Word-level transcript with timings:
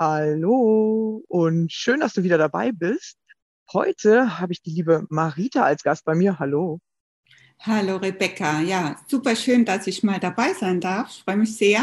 Hallo 0.00 1.22
und 1.28 1.70
schön, 1.70 2.00
dass 2.00 2.14
du 2.14 2.22
wieder 2.22 2.38
dabei 2.38 2.72
bist. 2.72 3.18
Heute 3.70 4.40
habe 4.40 4.54
ich 4.54 4.62
die 4.62 4.70
liebe 4.70 5.06
Marita 5.10 5.62
als 5.62 5.82
Gast 5.82 6.06
bei 6.06 6.14
mir. 6.14 6.38
Hallo. 6.38 6.80
Hallo 7.58 7.98
Rebecca, 7.98 8.62
ja, 8.62 8.96
super 9.06 9.36
schön, 9.36 9.66
dass 9.66 9.86
ich 9.86 10.02
mal 10.02 10.18
dabei 10.18 10.54
sein 10.54 10.80
darf. 10.80 11.10
Ich 11.10 11.22
freue 11.22 11.36
mich 11.36 11.54
sehr. 11.54 11.82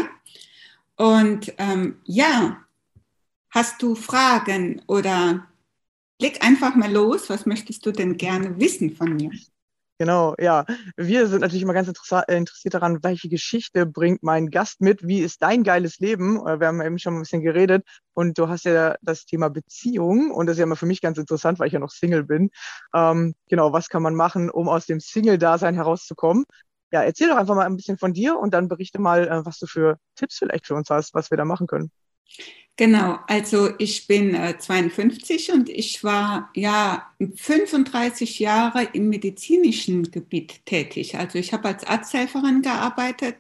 Und 0.96 1.54
ähm, 1.60 2.02
ja, 2.06 2.66
hast 3.52 3.84
du 3.84 3.94
Fragen 3.94 4.82
oder 4.88 5.48
leg 6.20 6.44
einfach 6.44 6.76
mal 6.76 6.92
los. 6.92 7.30
Was 7.30 7.46
möchtest 7.46 7.86
du 7.86 7.92
denn 7.92 8.18
gerne 8.18 8.60
wissen 8.60 8.96
von 8.96 9.16
mir? 9.16 9.30
Genau, 10.00 10.36
ja. 10.40 10.64
Wir 10.96 11.28
sind 11.28 11.42
natürlich 11.42 11.64
immer 11.64 11.74
ganz 11.74 11.90
äh, 12.12 12.38
interessiert 12.38 12.76
daran, 12.76 13.04
welche 13.04 13.30
Geschichte 13.30 13.88
bringt 13.88 14.22
mein 14.22 14.52
Gast 14.52 14.80
mit? 14.80 15.08
Wie 15.08 15.22
ist 15.22 15.42
dein 15.42 15.64
geiles 15.64 15.98
Leben? 16.00 16.38
Äh, 16.46 16.60
Wir 16.60 16.68
haben 16.68 16.82
eben 16.82 17.00
schon 17.00 17.16
ein 17.16 17.20
bisschen 17.22 17.42
geredet 17.42 17.84
und 18.14 18.38
du 18.38 18.48
hast 18.48 18.66
ja 18.66 18.96
das 19.02 19.26
Thema 19.26 19.50
Beziehung 19.50 20.30
und 20.32 20.46
das 20.46 20.54
ist 20.54 20.60
ja 20.60 20.66
immer 20.66 20.76
für 20.76 20.86
mich 20.86 21.02
ganz 21.02 21.18
interessant, 21.18 21.58
weil 21.58 21.68
ich 21.68 21.74
ja 21.74 21.80
noch 21.80 21.90
Single 21.90 22.24
bin. 22.24 22.52
Ähm, 22.94 23.34
genau, 23.50 23.74
was 23.74 23.90
kann 23.90 24.04
man 24.04 24.14
machen, 24.14 24.52
um 24.52 24.70
aus 24.70 24.86
dem 24.86 25.00
Single-Dasein 25.00 25.74
herauszukommen? 25.74 26.46
Ja, 26.92 27.02
erzähl 27.04 27.30
doch 27.30 27.38
einfach 27.38 27.56
mal 27.56 27.66
ein 27.66 27.76
bisschen 27.76 27.98
von 27.98 28.14
dir 28.14 28.38
und 28.38 28.54
dann 28.54 28.68
berichte 28.68 29.00
mal, 29.00 29.28
äh, 29.28 29.46
was 29.46 29.58
du 29.58 29.66
für 29.66 29.98
Tipps 30.16 30.38
vielleicht 30.38 30.68
für 30.68 30.76
uns 30.76 30.90
hast, 30.92 31.16
was 31.16 31.32
wir 31.32 31.38
da 31.38 31.46
machen 31.46 31.66
können. 31.66 31.92
Genau, 32.80 33.18
also 33.28 33.72
ich 33.80 34.06
bin 34.06 34.36
äh, 34.36 34.58
52 34.60 35.52
und 35.52 35.68
ich 35.68 36.04
war 36.04 36.52
ja 36.54 37.12
35 37.20 38.38
Jahre 38.40 38.84
im 38.94 39.10
medizinischen 39.10 40.12
Gebiet 40.12 40.64
tätig. 40.66 41.18
Also 41.18 41.40
ich 41.40 41.54
habe 41.54 41.70
als 41.70 41.84
Arzthelferin 41.86 42.62
gearbeitet 42.62 43.38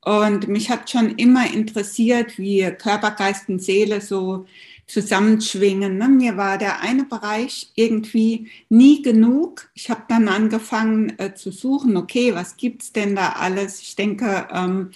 und 0.00 0.48
mich 0.48 0.68
hat 0.68 0.90
schon 0.90 1.16
immer 1.16 1.52
interessiert, 1.52 2.38
wie 2.38 2.62
Körper, 2.72 3.12
Geist 3.12 3.48
und 3.48 3.62
Seele 3.62 4.00
so 4.00 4.46
zusammenschwingen. 4.86 5.98
Ne? 5.98 6.08
Mir 6.08 6.36
war 6.36 6.58
der 6.58 6.80
eine 6.80 7.04
Bereich 7.04 7.70
irgendwie 7.74 8.48
nie 8.68 9.02
genug. 9.02 9.70
Ich 9.74 9.90
habe 9.90 10.02
dann 10.08 10.28
angefangen 10.28 11.18
äh, 11.18 11.34
zu 11.34 11.50
suchen, 11.50 11.96
okay, 11.96 12.34
was 12.34 12.56
gibt's 12.56 12.92
denn 12.92 13.16
da 13.16 13.30
alles? 13.30 13.80
Ich 13.80 13.96
denke, 13.96 14.48
ähm, 14.52 14.90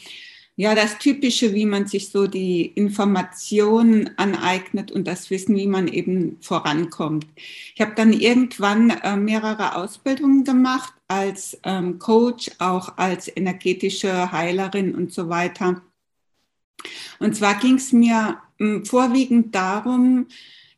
ja, 0.56 0.74
das 0.74 0.98
Typische, 0.98 1.54
wie 1.54 1.64
man 1.64 1.86
sich 1.86 2.10
so 2.10 2.26
die 2.26 2.66
Informationen 2.66 4.10
aneignet 4.18 4.92
und 4.92 5.06
das 5.06 5.30
Wissen, 5.30 5.56
wie 5.56 5.66
man 5.66 5.88
eben 5.88 6.36
vorankommt. 6.42 7.26
Ich 7.74 7.80
habe 7.80 7.94
dann 7.94 8.12
irgendwann 8.12 8.90
äh, 8.90 9.16
mehrere 9.16 9.76
Ausbildungen 9.76 10.44
gemacht 10.44 10.92
als 11.08 11.58
ähm, 11.64 11.98
Coach, 11.98 12.50
auch 12.58 12.98
als 12.98 13.34
energetische 13.34 14.32
Heilerin 14.32 14.94
und 14.94 15.12
so 15.12 15.28
weiter. 15.28 15.82
Und 17.18 17.36
zwar 17.36 17.54
ging 17.58 17.76
es 17.76 17.92
mir 17.92 18.38
ähm, 18.58 18.84
vorwiegend 18.84 19.54
darum, 19.54 20.26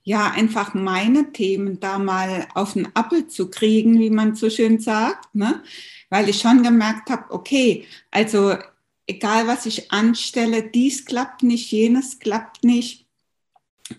ja, 0.05 0.31
einfach 0.33 0.75
meine 0.75 1.33
Themen 1.33 1.79
da 1.81 1.99
mal 1.99 2.49
auf 2.55 2.73
den 2.73 2.89
Appel 2.95 3.29
zu 3.29 3.51
kriegen, 3.51 4.01
wie 4.01 4.11
man 4.11 4.35
so 4.35 4.51
schön 4.51 4.81
sagt, 4.81 5.35
ne? 5.35 5.63
weil 6.11 6.29
ich 6.29 6.41
schon 6.41 6.63
gemerkt 6.63 7.09
habe, 7.09 7.31
okay, 7.31 7.87
also 8.11 8.57
egal 9.07 9.47
was 9.47 9.67
ich 9.67 9.93
anstelle, 9.93 10.63
dies 10.63 11.05
klappt 11.05 11.43
nicht, 11.43 11.71
jenes 11.71 12.19
klappt 12.19 12.65
nicht. 12.65 13.07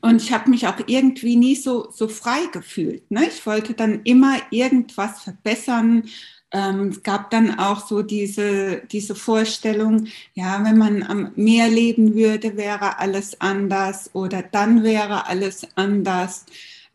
Und 0.02 0.22
ich 0.22 0.32
habe 0.32 0.50
mich 0.50 0.68
auch 0.68 0.78
irgendwie 0.88 1.36
nie 1.36 1.56
so, 1.56 1.90
so 1.92 2.08
frei 2.08 2.46
gefühlt. 2.52 3.10
Ne? 3.12 3.28
Ich 3.28 3.46
wollte 3.46 3.74
dann 3.74 4.02
immer 4.04 4.38
irgendwas 4.50 5.22
verbessern. 5.22 6.06
Ähm, 6.52 6.90
es 6.90 7.04
gab 7.04 7.30
dann 7.32 7.60
auch 7.60 7.86
so 7.86 8.02
diese, 8.02 8.84
diese 8.92 9.16
Vorstellung, 9.16 10.08
ja, 10.34 10.64
wenn 10.64 10.78
man 10.78 11.04
am 11.04 11.32
Meer 11.36 11.68
leben 11.68 12.16
würde, 12.16 12.58
wäre 12.58 13.00
alles 13.00 13.40
anders 13.42 14.10
oder 14.14 14.42
dann 14.42 14.84
wäre 14.84 15.28
alles 15.28 15.68
anders. 15.76 16.46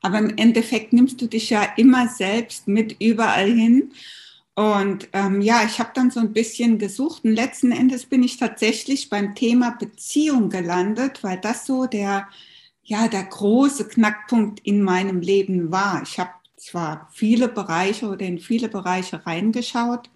Aber 0.00 0.18
im 0.18 0.36
Endeffekt 0.36 0.92
nimmst 0.92 1.20
du 1.20 1.26
dich 1.26 1.50
ja 1.50 1.64
immer 1.76 2.08
selbst 2.08 2.68
mit 2.68 2.96
überall 3.00 3.50
hin. 3.50 3.92
Und 4.58 5.08
ähm, 5.12 5.40
ja, 5.40 5.62
ich 5.64 5.78
habe 5.78 5.90
dann 5.94 6.10
so 6.10 6.18
ein 6.18 6.32
bisschen 6.32 6.78
gesucht 6.80 7.24
und 7.24 7.32
letzten 7.32 7.70
Endes 7.70 8.06
bin 8.06 8.24
ich 8.24 8.38
tatsächlich 8.38 9.08
beim 9.08 9.36
Thema 9.36 9.70
Beziehung 9.78 10.50
gelandet, 10.50 11.22
weil 11.22 11.38
das 11.40 11.64
so 11.64 11.86
der, 11.86 12.28
ja, 12.82 13.06
der 13.06 13.22
große 13.22 13.86
Knackpunkt 13.86 14.58
in 14.66 14.82
meinem 14.82 15.20
Leben 15.20 15.70
war. 15.70 16.02
Ich 16.02 16.18
habe 16.18 16.30
zwar 16.56 17.08
viele 17.12 17.46
Bereiche 17.48 18.08
oder 18.08 18.26
in 18.26 18.40
viele 18.40 18.68
Bereiche 18.68 19.24
reingeschaut, 19.24 20.10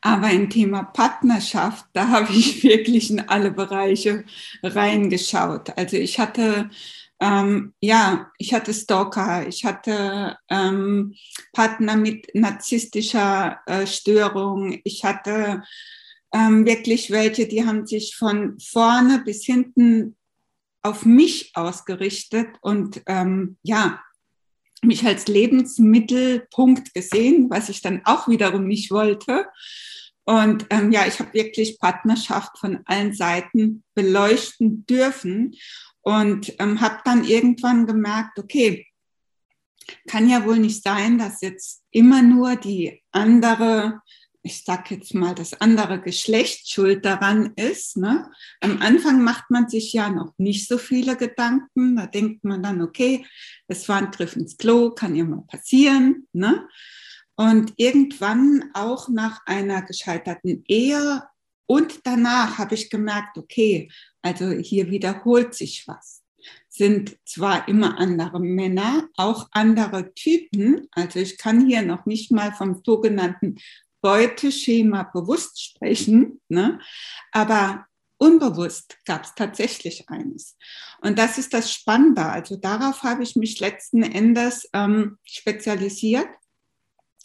Aber 0.00 0.30
im 0.30 0.48
Thema 0.50 0.84
Partnerschaft, 0.84 1.86
da 1.92 2.08
habe 2.10 2.32
ich 2.32 2.62
wirklich 2.64 3.10
in 3.10 3.20
alle 3.20 3.50
Bereiche 3.50 4.24
reingeschaut. 4.62 5.76
Also 5.76 5.96
ich 5.96 6.18
hatte 6.18 6.70
ähm, 7.20 7.74
ja, 7.80 8.30
ich 8.38 8.54
hatte 8.54 8.72
Stalker, 8.72 9.46
ich 9.46 9.64
hatte 9.64 10.36
ähm, 10.48 11.14
Partner 11.52 11.96
mit 11.96 12.28
narzisstischer 12.34 13.60
äh, 13.66 13.86
Störung, 13.86 14.80
ich 14.84 15.04
hatte 15.04 15.62
ähm, 16.32 16.64
wirklich 16.64 17.10
welche, 17.10 17.48
die 17.48 17.66
haben 17.66 17.86
sich 17.86 18.14
von 18.16 18.58
vorne 18.60 19.22
bis 19.24 19.44
hinten 19.44 20.16
auf 20.82 21.04
mich 21.04 21.50
ausgerichtet 21.54 22.48
und 22.60 23.02
ähm, 23.06 23.56
ja, 23.62 24.00
mich 24.82 25.04
als 25.04 25.26
Lebensmittelpunkt 25.26 26.94
gesehen, 26.94 27.50
was 27.50 27.68
ich 27.68 27.82
dann 27.82 28.02
auch 28.04 28.28
wiederum 28.28 28.66
nicht 28.68 28.92
wollte. 28.92 29.46
Und 30.24 30.66
ähm, 30.70 30.92
ja, 30.92 31.06
ich 31.06 31.18
habe 31.18 31.32
wirklich 31.32 31.80
Partnerschaft 31.80 32.58
von 32.58 32.80
allen 32.84 33.12
Seiten 33.12 33.82
beleuchten 33.94 34.86
dürfen 34.86 35.56
und 36.02 36.54
ähm, 36.58 36.80
habe 36.80 37.00
dann 37.04 37.24
irgendwann 37.24 37.86
gemerkt, 37.86 38.38
okay, 38.38 38.86
kann 40.06 40.28
ja 40.28 40.44
wohl 40.44 40.58
nicht 40.58 40.82
sein, 40.82 41.18
dass 41.18 41.40
jetzt 41.40 41.82
immer 41.90 42.22
nur 42.22 42.56
die 42.56 43.02
andere, 43.10 44.02
ich 44.42 44.64
sag 44.64 44.90
jetzt 44.90 45.14
mal, 45.14 45.34
das 45.34 45.60
andere 45.60 46.00
Geschlecht 46.00 46.70
schuld 46.70 47.04
daran 47.04 47.52
ist. 47.56 47.96
Ne? 47.96 48.30
Am 48.60 48.80
Anfang 48.82 49.22
macht 49.22 49.50
man 49.50 49.68
sich 49.68 49.92
ja 49.92 50.10
noch 50.10 50.34
nicht 50.38 50.68
so 50.68 50.78
viele 50.78 51.16
Gedanken. 51.16 51.96
Da 51.96 52.06
denkt 52.06 52.44
man 52.44 52.62
dann, 52.62 52.82
okay, 52.82 53.26
es 53.66 53.88
war 53.88 53.98
ein 53.98 54.10
Griff 54.10 54.36
ins 54.36 54.56
Klo, 54.56 54.90
kann 54.90 55.14
ja 55.14 55.24
mal 55.24 55.44
passieren. 55.46 56.26
Ne? 56.32 56.68
Und 57.36 57.72
irgendwann 57.76 58.70
auch 58.74 59.08
nach 59.08 59.40
einer 59.46 59.82
gescheiterten 59.82 60.64
Ehe 60.66 61.22
und 61.70 62.06
danach 62.06 62.56
habe 62.56 62.74
ich 62.74 62.88
gemerkt, 62.88 63.36
okay, 63.36 63.90
also 64.22 64.50
hier 64.50 64.90
wiederholt 64.90 65.54
sich 65.54 65.86
was. 65.86 66.22
Sind 66.70 67.18
zwar 67.26 67.68
immer 67.68 67.98
andere 67.98 68.40
Männer, 68.40 69.06
auch 69.16 69.48
andere 69.52 70.14
Typen. 70.14 70.88
Also 70.92 71.18
ich 71.18 71.36
kann 71.36 71.66
hier 71.66 71.82
noch 71.82 72.06
nicht 72.06 72.32
mal 72.32 72.52
vom 72.52 72.80
sogenannten 72.84 73.56
Beuteschema 74.00 75.02
bewusst 75.02 75.62
sprechen, 75.62 76.40
ne? 76.48 76.80
aber 77.32 77.86
unbewusst 78.16 78.96
gab 79.04 79.24
es 79.24 79.34
tatsächlich 79.34 80.08
eines. 80.08 80.56
Und 81.02 81.18
das 81.18 81.36
ist 81.36 81.52
das 81.52 81.70
Spannende. 81.70 82.24
Also 82.24 82.56
darauf 82.56 83.02
habe 83.02 83.24
ich 83.24 83.36
mich 83.36 83.60
letzten 83.60 84.02
Endes 84.02 84.68
ähm, 84.72 85.18
spezialisiert 85.24 86.28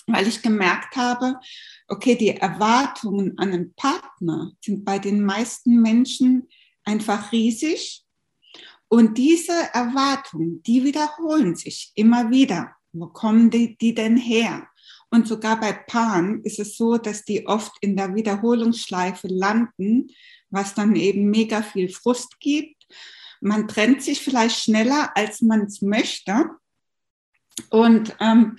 weil 0.07 0.27
ich 0.27 0.41
gemerkt 0.41 0.95
habe, 0.95 1.39
okay, 1.88 2.15
die 2.15 2.29
Erwartungen 2.29 3.38
an 3.38 3.53
einen 3.53 3.73
Partner 3.75 4.51
sind 4.61 4.83
bei 4.83 5.00
den 5.00 5.23
meisten 5.23 5.81
Menschen 5.81 6.47
einfach 6.83 7.31
riesig. 7.31 8.03
Und 8.88 9.17
diese 9.17 9.53
Erwartungen, 9.73 10.61
die 10.63 10.83
wiederholen 10.83 11.55
sich 11.55 11.91
immer 11.95 12.29
wieder. 12.29 12.75
Wo 12.91 13.07
kommen 13.07 13.50
die, 13.50 13.75
die 13.77 13.94
denn 13.94 14.17
her? 14.17 14.67
Und 15.09 15.27
sogar 15.27 15.59
bei 15.59 15.73
Paaren 15.73 16.41
ist 16.44 16.59
es 16.59 16.75
so, 16.75 16.97
dass 16.97 17.23
die 17.23 17.47
oft 17.47 17.71
in 17.81 17.95
der 17.95 18.15
Wiederholungsschleife 18.15 19.27
landen, 19.27 20.07
was 20.50 20.73
dann 20.73 20.95
eben 20.95 21.29
mega 21.29 21.61
viel 21.61 21.89
Frust 21.89 22.39
gibt. 22.39 22.88
Man 23.39 23.67
trennt 23.67 24.01
sich 24.01 24.21
vielleicht 24.21 24.59
schneller, 24.59 25.11
als 25.15 25.41
man 25.41 25.61
es 25.61 25.81
möchte. 25.81 26.50
Und 27.69 28.15
ähm, 28.19 28.57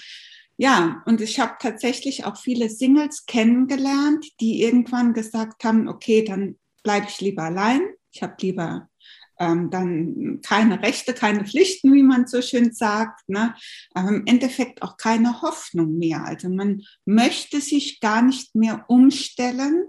ja, 0.56 1.02
und 1.06 1.20
ich 1.20 1.40
habe 1.40 1.54
tatsächlich 1.60 2.24
auch 2.24 2.36
viele 2.36 2.68
Singles 2.68 3.26
kennengelernt, 3.26 4.26
die 4.40 4.62
irgendwann 4.62 5.12
gesagt 5.12 5.64
haben, 5.64 5.88
okay, 5.88 6.24
dann 6.24 6.56
bleibe 6.82 7.06
ich 7.08 7.20
lieber 7.20 7.42
allein. 7.42 7.82
Ich 8.12 8.22
habe 8.22 8.36
lieber 8.40 8.88
ähm, 9.38 9.70
dann 9.70 10.40
keine 10.42 10.82
Rechte, 10.82 11.12
keine 11.12 11.44
Pflichten, 11.44 11.92
wie 11.92 12.02
man 12.02 12.26
so 12.26 12.40
schön 12.40 12.72
sagt, 12.72 13.28
ne? 13.28 13.54
aber 13.92 14.10
im 14.10 14.26
Endeffekt 14.26 14.82
auch 14.82 14.96
keine 14.96 15.42
Hoffnung 15.42 15.98
mehr. 15.98 16.24
Also 16.24 16.48
man 16.48 16.82
möchte 17.04 17.60
sich 17.60 18.00
gar 18.00 18.22
nicht 18.22 18.54
mehr 18.54 18.84
umstellen. 18.88 19.86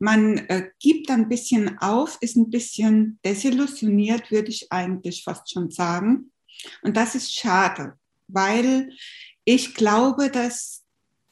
Man 0.00 0.38
äh, 0.48 0.70
gibt 0.80 1.10
ein 1.10 1.28
bisschen 1.28 1.78
auf, 1.78 2.18
ist 2.20 2.36
ein 2.36 2.50
bisschen 2.50 3.18
desillusioniert, 3.24 4.30
würde 4.30 4.48
ich 4.48 4.72
eigentlich 4.72 5.22
fast 5.24 5.52
schon 5.52 5.70
sagen. 5.70 6.32
Und 6.82 6.96
das 6.96 7.14
ist 7.14 7.32
schade, 7.32 7.94
weil 8.26 8.90
ich 9.54 9.74
glaube, 9.74 10.30
dass 10.30 10.84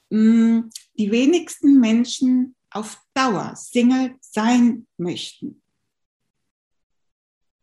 mh, 0.08 0.18
hm, 0.18 0.70
die 0.94 1.10
wenigsten 1.10 1.80
Menschen 1.80 2.56
auf 2.70 2.98
Dauer 3.12 3.54
Single 3.56 4.16
sein 4.20 4.86
möchten. 4.96 5.62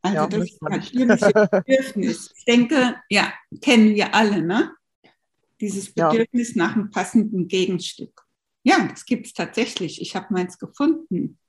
Also 0.04 0.16
ja, 0.16 0.28
das 0.28 0.58
natürliche 0.62 1.32
Bedürfnis. 1.66 2.32
Ich 2.36 2.46
denke, 2.46 3.02
ja, 3.10 3.34
kennen 3.62 3.96
wir 3.96 4.14
alle, 4.14 4.44
ne? 4.44 4.76
Dieses 5.60 5.92
Bedürfnis 5.92 6.54
ja. 6.54 6.68
nach 6.68 6.76
einem 6.76 6.92
passenden 6.92 7.48
Gegenstück. 7.48 8.24
Ja, 8.64 8.88
das 8.88 9.06
gibt 9.06 9.26
es 9.26 9.34
tatsächlich. 9.34 10.02
Ich 10.02 10.16
habe 10.16 10.34
meins 10.34 10.60
gefunden. 10.60 11.40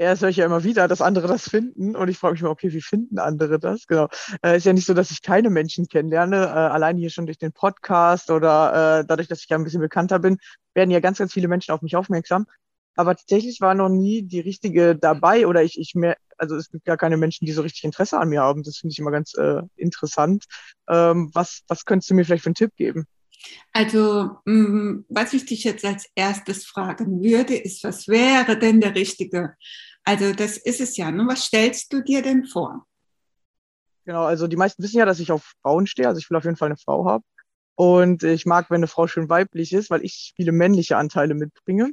Ja, 0.00 0.12
das 0.12 0.22
höre 0.22 0.30
ich 0.30 0.38
ja 0.38 0.46
immer 0.46 0.64
wieder, 0.64 0.88
dass 0.88 1.02
andere 1.02 1.28
das 1.28 1.46
finden. 1.46 1.94
Und 1.94 2.08
ich 2.08 2.16
frage 2.16 2.32
mich 2.32 2.40
mal, 2.40 2.48
okay, 2.48 2.72
wie 2.72 2.80
finden 2.80 3.18
andere 3.18 3.58
das? 3.58 3.86
Genau. 3.86 4.08
Äh, 4.42 4.56
ist 4.56 4.64
ja 4.64 4.72
nicht 4.72 4.86
so, 4.86 4.94
dass 4.94 5.10
ich 5.10 5.20
keine 5.20 5.50
Menschen 5.50 5.88
kennenlerne. 5.88 6.36
Äh, 6.36 6.48
allein 6.48 6.96
hier 6.96 7.10
schon 7.10 7.26
durch 7.26 7.36
den 7.36 7.52
Podcast 7.52 8.30
oder 8.30 9.00
äh, 9.00 9.04
dadurch, 9.06 9.28
dass 9.28 9.42
ich 9.42 9.50
ja 9.50 9.58
ein 9.58 9.64
bisschen 9.64 9.82
bekannter 9.82 10.18
bin, 10.18 10.38
werden 10.72 10.90
ja 10.90 11.00
ganz, 11.00 11.18
ganz 11.18 11.34
viele 11.34 11.48
Menschen 11.48 11.72
auf 11.72 11.82
mich 11.82 11.96
aufmerksam. 11.96 12.46
Aber 12.96 13.14
tatsächlich 13.14 13.60
war 13.60 13.74
noch 13.74 13.90
nie 13.90 14.22
die 14.22 14.40
richtige 14.40 14.96
dabei 14.96 15.46
oder 15.46 15.62
ich, 15.62 15.78
ich 15.78 15.94
mehr, 15.94 16.16
also 16.38 16.56
es 16.56 16.70
gibt 16.70 16.86
gar 16.86 16.96
keine 16.96 17.18
Menschen, 17.18 17.44
die 17.44 17.52
so 17.52 17.60
richtig 17.60 17.84
Interesse 17.84 18.18
an 18.18 18.30
mir 18.30 18.40
haben. 18.40 18.62
Das 18.62 18.78
finde 18.78 18.92
ich 18.92 18.98
immer 18.98 19.10
ganz 19.10 19.34
äh, 19.34 19.60
interessant. 19.76 20.46
Ähm, 20.88 21.30
was, 21.34 21.60
was 21.68 21.84
könntest 21.84 22.08
du 22.08 22.14
mir 22.14 22.24
vielleicht 22.24 22.44
für 22.44 22.48
einen 22.48 22.54
Tipp 22.54 22.74
geben? 22.74 23.04
Also, 23.72 24.38
mm, 24.46 25.04
was 25.08 25.34
ich 25.34 25.44
dich 25.46 25.64
jetzt 25.64 25.84
als 25.84 26.06
erstes 26.14 26.64
fragen 26.64 27.22
würde, 27.22 27.54
ist, 27.54 27.84
was 27.84 28.08
wäre 28.08 28.58
denn 28.58 28.80
der 28.80 28.94
richtige 28.94 29.56
also 30.04 30.32
das 30.32 30.56
ist 30.56 30.80
es 30.80 30.96
ja. 30.96 31.10
Ne? 31.10 31.26
Was 31.26 31.44
stellst 31.44 31.92
du 31.92 32.02
dir 32.02 32.22
denn 32.22 32.44
vor? 32.44 32.86
Genau, 34.04 34.24
also 34.24 34.46
die 34.46 34.56
meisten 34.56 34.82
wissen 34.82 34.98
ja, 34.98 35.04
dass 35.04 35.20
ich 35.20 35.30
auf 35.30 35.52
Frauen 35.62 35.86
stehe. 35.86 36.08
Also 36.08 36.18
ich 36.18 36.28
will 36.30 36.36
auf 36.36 36.44
jeden 36.44 36.56
Fall 36.56 36.68
eine 36.68 36.76
Frau 36.76 37.04
haben. 37.04 37.24
Und 37.76 38.24
ich 38.24 38.44
mag, 38.44 38.70
wenn 38.70 38.76
eine 38.76 38.88
Frau 38.88 39.06
schön 39.06 39.28
weiblich 39.28 39.72
ist, 39.72 39.90
weil 39.90 40.04
ich 40.04 40.32
viele 40.36 40.52
männliche 40.52 40.96
Anteile 40.96 41.34
mitbringe. 41.34 41.92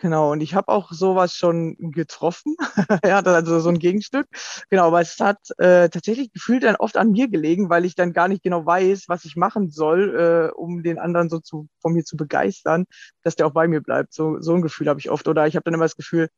Genau, 0.00 0.32
und 0.32 0.40
ich 0.40 0.54
habe 0.54 0.68
auch 0.68 0.92
sowas 0.92 1.34
schon 1.34 1.76
getroffen. 1.78 2.56
ja, 3.04 3.18
also 3.18 3.60
so 3.60 3.68
ein 3.68 3.78
Gegenstück. 3.78 4.26
Genau, 4.70 4.86
aber 4.86 5.02
es 5.02 5.18
hat 5.20 5.38
äh, 5.58 5.90
tatsächlich 5.90 6.32
gefühlt 6.32 6.62
dann 6.62 6.76
oft 6.76 6.96
an 6.96 7.10
mir 7.10 7.28
gelegen, 7.28 7.68
weil 7.68 7.84
ich 7.84 7.94
dann 7.94 8.14
gar 8.14 8.28
nicht 8.28 8.42
genau 8.42 8.64
weiß, 8.64 9.06
was 9.08 9.26
ich 9.26 9.36
machen 9.36 9.70
soll, 9.70 10.50
äh, 10.54 10.56
um 10.56 10.82
den 10.82 10.98
anderen 10.98 11.28
so 11.28 11.38
zu, 11.38 11.68
von 11.80 11.92
mir 11.92 12.04
zu 12.04 12.16
begeistern, 12.16 12.86
dass 13.24 13.36
der 13.36 13.46
auch 13.46 13.52
bei 13.52 13.68
mir 13.68 13.82
bleibt. 13.82 14.14
So, 14.14 14.40
so 14.40 14.54
ein 14.54 14.62
Gefühl 14.62 14.88
habe 14.88 15.00
ich 15.00 15.10
oft. 15.10 15.28
Oder 15.28 15.46
ich 15.46 15.54
habe 15.54 15.64
dann 15.64 15.74
immer 15.74 15.84
das 15.84 15.96
Gefühl, 15.96 16.28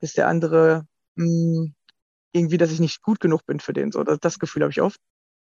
ist 0.00 0.16
der 0.16 0.28
andere 0.28 0.86
mh, 1.16 1.24
hm, 1.26 1.74
irgendwie, 2.32 2.58
dass 2.58 2.72
ich 2.72 2.80
nicht 2.80 3.02
gut 3.02 3.20
genug 3.20 3.46
bin 3.46 3.60
für 3.60 3.72
den. 3.72 3.92
So, 3.92 4.04
das, 4.04 4.18
das 4.20 4.38
Gefühl 4.38 4.62
habe 4.62 4.72
ich 4.72 4.80
oft. 4.80 5.00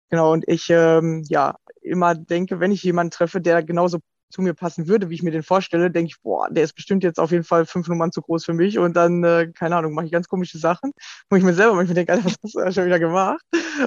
Genau, 0.09 0.31
und 0.33 0.45
ich 0.47 0.69
ähm, 0.69 1.23
ja 1.29 1.55
immer 1.81 2.15
denke, 2.15 2.59
wenn 2.59 2.71
ich 2.71 2.83
jemanden 2.83 3.11
treffe, 3.11 3.41
der 3.41 3.63
genauso 3.63 3.99
zu 4.29 4.41
mir 4.41 4.53
passen 4.53 4.87
würde, 4.87 5.09
wie 5.09 5.15
ich 5.15 5.23
mir 5.23 5.31
den 5.31 5.43
vorstelle, 5.43 5.91
denke 5.91 6.09
ich, 6.11 6.21
boah, 6.21 6.49
der 6.49 6.63
ist 6.63 6.73
bestimmt 6.73 7.03
jetzt 7.03 7.19
auf 7.19 7.31
jeden 7.31 7.43
Fall 7.43 7.65
fünf 7.65 7.87
Nummern 7.87 8.11
zu 8.11 8.21
groß 8.21 8.45
für 8.45 8.53
mich 8.53 8.77
und 8.77 8.95
dann, 8.95 9.23
äh, 9.23 9.51
keine 9.53 9.75
Ahnung, 9.77 9.93
mache 9.93 10.05
ich 10.05 10.11
ganz 10.11 10.27
komische 10.27 10.57
Sachen, 10.57 10.91
wo 11.29 11.37
ich 11.37 11.43
mir 11.43 11.53
selber 11.53 11.75
manchmal 11.75 11.95
denke, 11.95 12.13
Alter, 12.13 12.25
was 12.25 12.35
hast 12.43 12.55
du 12.55 12.71
schon 12.71 12.85
wieder 12.85 12.99
gemacht? 12.99 13.41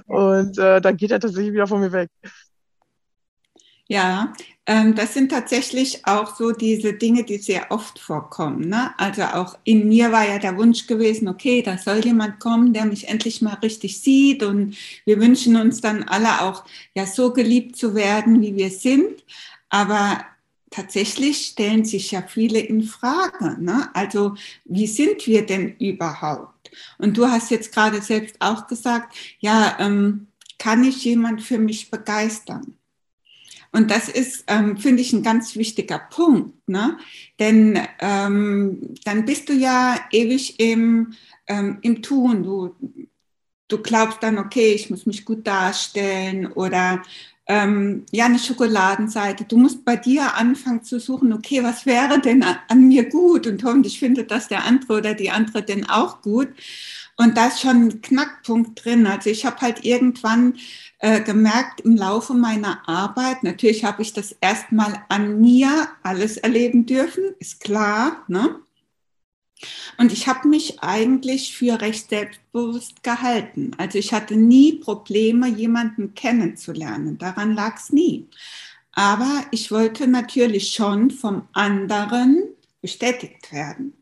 Und 0.06 0.58
äh, 0.58 0.80
dann 0.80 0.96
geht 0.96 1.10
er 1.10 1.20
tatsächlich 1.20 1.52
wieder 1.52 1.66
von 1.66 1.80
mir 1.80 1.92
weg. 1.92 2.10
Ja, 3.90 4.34
ähm, 4.66 4.94
das 4.94 5.14
sind 5.14 5.32
tatsächlich 5.32 6.06
auch 6.06 6.36
so 6.36 6.52
diese 6.52 6.92
Dinge, 6.92 7.24
die 7.24 7.38
sehr 7.38 7.72
oft 7.72 7.98
vorkommen. 7.98 8.68
Ne? 8.68 8.92
Also 8.98 9.22
auch 9.22 9.58
in 9.64 9.88
mir 9.88 10.12
war 10.12 10.28
ja 10.28 10.38
der 10.38 10.56
Wunsch 10.56 10.86
gewesen, 10.86 11.26
okay, 11.26 11.60
da 11.60 11.76
soll 11.76 12.04
jemand 12.04 12.38
kommen, 12.38 12.72
der 12.72 12.84
mich 12.84 13.08
endlich 13.08 13.42
mal 13.42 13.54
richtig 13.54 14.00
sieht 14.00 14.44
und 14.44 14.76
wir 15.06 15.20
wünschen 15.20 15.56
uns 15.56 15.80
dann 15.80 16.04
alle 16.04 16.42
auch 16.42 16.64
ja 16.94 17.04
so 17.04 17.32
geliebt 17.32 17.74
zu 17.76 17.96
werden, 17.96 18.40
wie 18.40 18.54
wir 18.54 18.70
sind. 18.70 19.24
Aber 19.70 20.24
tatsächlich 20.70 21.46
stellen 21.46 21.84
sich 21.84 22.12
ja 22.12 22.22
viele 22.22 22.60
in 22.60 22.84
Frage. 22.84 23.56
Ne? 23.60 23.90
Also 23.92 24.36
wie 24.66 24.86
sind 24.86 25.26
wir 25.26 25.44
denn 25.44 25.74
überhaupt? 25.78 26.70
Und 26.98 27.16
du 27.16 27.26
hast 27.26 27.50
jetzt 27.50 27.74
gerade 27.74 28.00
selbst 28.02 28.36
auch 28.38 28.68
gesagt, 28.68 29.16
ja, 29.40 29.76
ähm, 29.80 30.28
kann 30.58 30.84
ich 30.84 31.04
jemand 31.04 31.42
für 31.42 31.58
mich 31.58 31.90
begeistern? 31.90 32.76
Und 33.72 33.90
das 33.90 34.08
ist, 34.08 34.44
ähm, 34.48 34.76
finde 34.76 35.02
ich, 35.02 35.12
ein 35.12 35.22
ganz 35.22 35.54
wichtiger 35.56 35.98
Punkt. 35.98 36.68
Ne? 36.68 36.98
Denn 37.38 37.78
ähm, 38.00 38.94
dann 39.04 39.24
bist 39.24 39.48
du 39.48 39.52
ja 39.52 39.96
ewig 40.10 40.58
im, 40.58 41.14
ähm, 41.46 41.78
im 41.82 42.02
Tun. 42.02 42.42
Du, 42.42 42.74
du 43.68 43.78
glaubst 43.78 44.22
dann, 44.22 44.38
okay, 44.38 44.72
ich 44.72 44.90
muss 44.90 45.06
mich 45.06 45.24
gut 45.24 45.46
darstellen 45.46 46.48
oder 46.52 47.02
ähm, 47.46 48.06
ja 48.12 48.26
eine 48.26 48.38
Schokoladenseite. 48.38 49.44
Du 49.44 49.56
musst 49.56 49.84
bei 49.84 49.96
dir 49.96 50.34
anfangen 50.34 50.84
zu 50.84 51.00
suchen, 51.00 51.32
okay, 51.32 51.62
was 51.62 51.86
wäre 51.86 52.20
denn 52.20 52.42
an, 52.42 52.56
an 52.68 52.88
mir 52.88 53.08
gut? 53.08 53.46
Und 53.46 53.62
hoffentlich 53.64 53.98
findet 53.98 54.30
das 54.30 54.48
der 54.48 54.64
andere 54.64 54.98
oder 54.98 55.14
die 55.14 55.30
andere 55.30 55.62
denn 55.62 55.88
auch 55.88 56.22
gut. 56.22 56.48
Und 57.16 57.36
da 57.36 57.48
ist 57.48 57.60
schon 57.60 57.88
ein 57.88 58.00
Knackpunkt 58.02 58.84
drin. 58.84 59.06
Also 59.06 59.30
ich 59.30 59.44
habe 59.44 59.60
halt 59.60 59.84
irgendwann 59.84 60.54
äh, 61.00 61.22
gemerkt 61.22 61.80
im 61.80 61.96
Laufe 61.96 62.34
meiner 62.34 62.86
Arbeit, 62.88 63.42
natürlich 63.42 63.84
habe 63.84 64.02
ich 64.02 64.12
das 64.12 64.32
erstmal 64.40 65.02
an 65.08 65.40
mir 65.40 65.88
alles 66.02 66.36
erleben 66.36 66.86
dürfen, 66.86 67.24
ist 67.38 67.60
klar. 67.60 68.24
Ne? 68.28 68.60
Und 69.98 70.12
ich 70.12 70.28
habe 70.28 70.48
mich 70.48 70.82
eigentlich 70.82 71.56
für 71.56 71.80
recht 71.80 72.10
selbstbewusst 72.10 73.02
gehalten. 73.02 73.72
Also 73.78 73.98
ich 73.98 74.12
hatte 74.12 74.36
nie 74.36 74.74
Probleme, 74.74 75.48
jemanden 75.48 76.14
kennenzulernen. 76.14 77.18
Daran 77.18 77.54
lag 77.54 77.76
es 77.76 77.92
nie. 77.92 78.28
Aber 78.92 79.44
ich 79.50 79.70
wollte 79.70 80.06
natürlich 80.06 80.72
schon 80.72 81.10
vom 81.10 81.48
anderen 81.52 82.42
bestätigt 82.82 83.52
werden. 83.52 83.99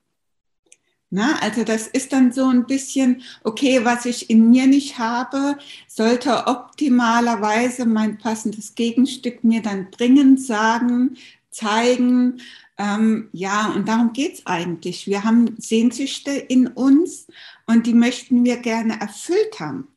Na, 1.11 1.39
also 1.41 1.65
das 1.65 1.87
ist 1.87 2.13
dann 2.13 2.33
so 2.33 2.49
ein 2.49 2.67
bisschen, 2.67 3.23
okay, 3.43 3.85
was 3.85 4.05
ich 4.05 4.29
in 4.29 4.51
mir 4.51 4.67
nicht 4.67 4.99
habe, 4.99 5.57
sollte 5.87 6.47
optimalerweise 6.47 7.87
mein 7.87 8.19
passendes 8.19 8.75
Gegenstück 8.75 9.43
mir 9.43 9.63
dann 9.63 9.91
dringend 9.91 10.43
sagen, 10.43 11.17
zeigen. 11.51 12.43
Ähm, 12.77 13.31
ja, 13.33 13.69
und 13.69 13.89
darum 13.89 14.13
geht 14.13 14.35
es 14.35 14.47
eigentlich. 14.47 15.07
Wir 15.07 15.25
haben 15.25 15.57
Sehnsüchte 15.59 16.31
in 16.31 16.67
uns 16.67 17.27
und 17.67 17.87
die 17.87 17.95
möchten 17.95 18.45
wir 18.45 18.59
gerne 18.59 19.01
erfüllt 19.01 19.61
haben. 19.61 19.89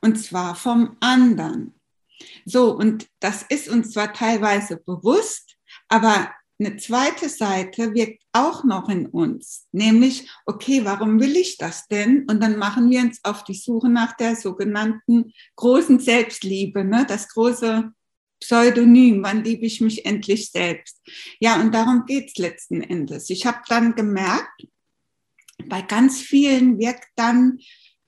Und 0.00 0.22
zwar 0.22 0.54
vom 0.54 0.96
anderen. 1.00 1.74
So, 2.44 2.76
und 2.76 3.08
das 3.18 3.42
ist 3.42 3.68
uns 3.68 3.90
zwar 3.90 4.12
teilweise 4.12 4.76
bewusst, 4.76 5.56
aber 5.88 6.30
eine 6.58 6.76
zweite 6.76 7.28
Seite 7.28 7.94
wirkt 7.94 8.22
auch 8.32 8.64
noch 8.64 8.88
in 8.88 9.06
uns, 9.06 9.66
nämlich, 9.72 10.28
okay, 10.46 10.84
warum 10.84 11.20
will 11.20 11.36
ich 11.36 11.58
das 11.58 11.88
denn? 11.88 12.24
Und 12.28 12.42
dann 12.42 12.58
machen 12.58 12.90
wir 12.90 13.00
uns 13.00 13.20
auf 13.24 13.44
die 13.44 13.54
Suche 13.54 13.88
nach 13.88 14.16
der 14.16 14.36
sogenannten 14.36 15.32
großen 15.56 15.98
Selbstliebe, 15.98 16.84
ne? 16.84 17.04
das 17.08 17.28
große 17.28 17.92
Pseudonym, 18.40 19.22
wann 19.22 19.42
liebe 19.42 19.64
ich 19.64 19.80
mich 19.80 20.04
endlich 20.04 20.50
selbst? 20.50 21.00
Ja, 21.40 21.60
und 21.60 21.74
darum 21.74 22.04
geht 22.06 22.28
es 22.28 22.36
letzten 22.36 22.82
Endes. 22.82 23.30
Ich 23.30 23.46
habe 23.46 23.60
dann 23.68 23.94
gemerkt, 23.94 24.66
bei 25.66 25.82
ganz 25.82 26.20
vielen 26.20 26.78
wirkt 26.78 27.08
dann 27.16 27.58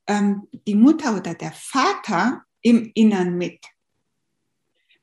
ähm, 0.06 0.46
die 0.52 0.74
Mutter 0.74 1.16
oder 1.16 1.34
der 1.34 1.52
Vater 1.52 2.42
im 2.60 2.90
Innern 2.94 3.36
mit. 3.38 3.64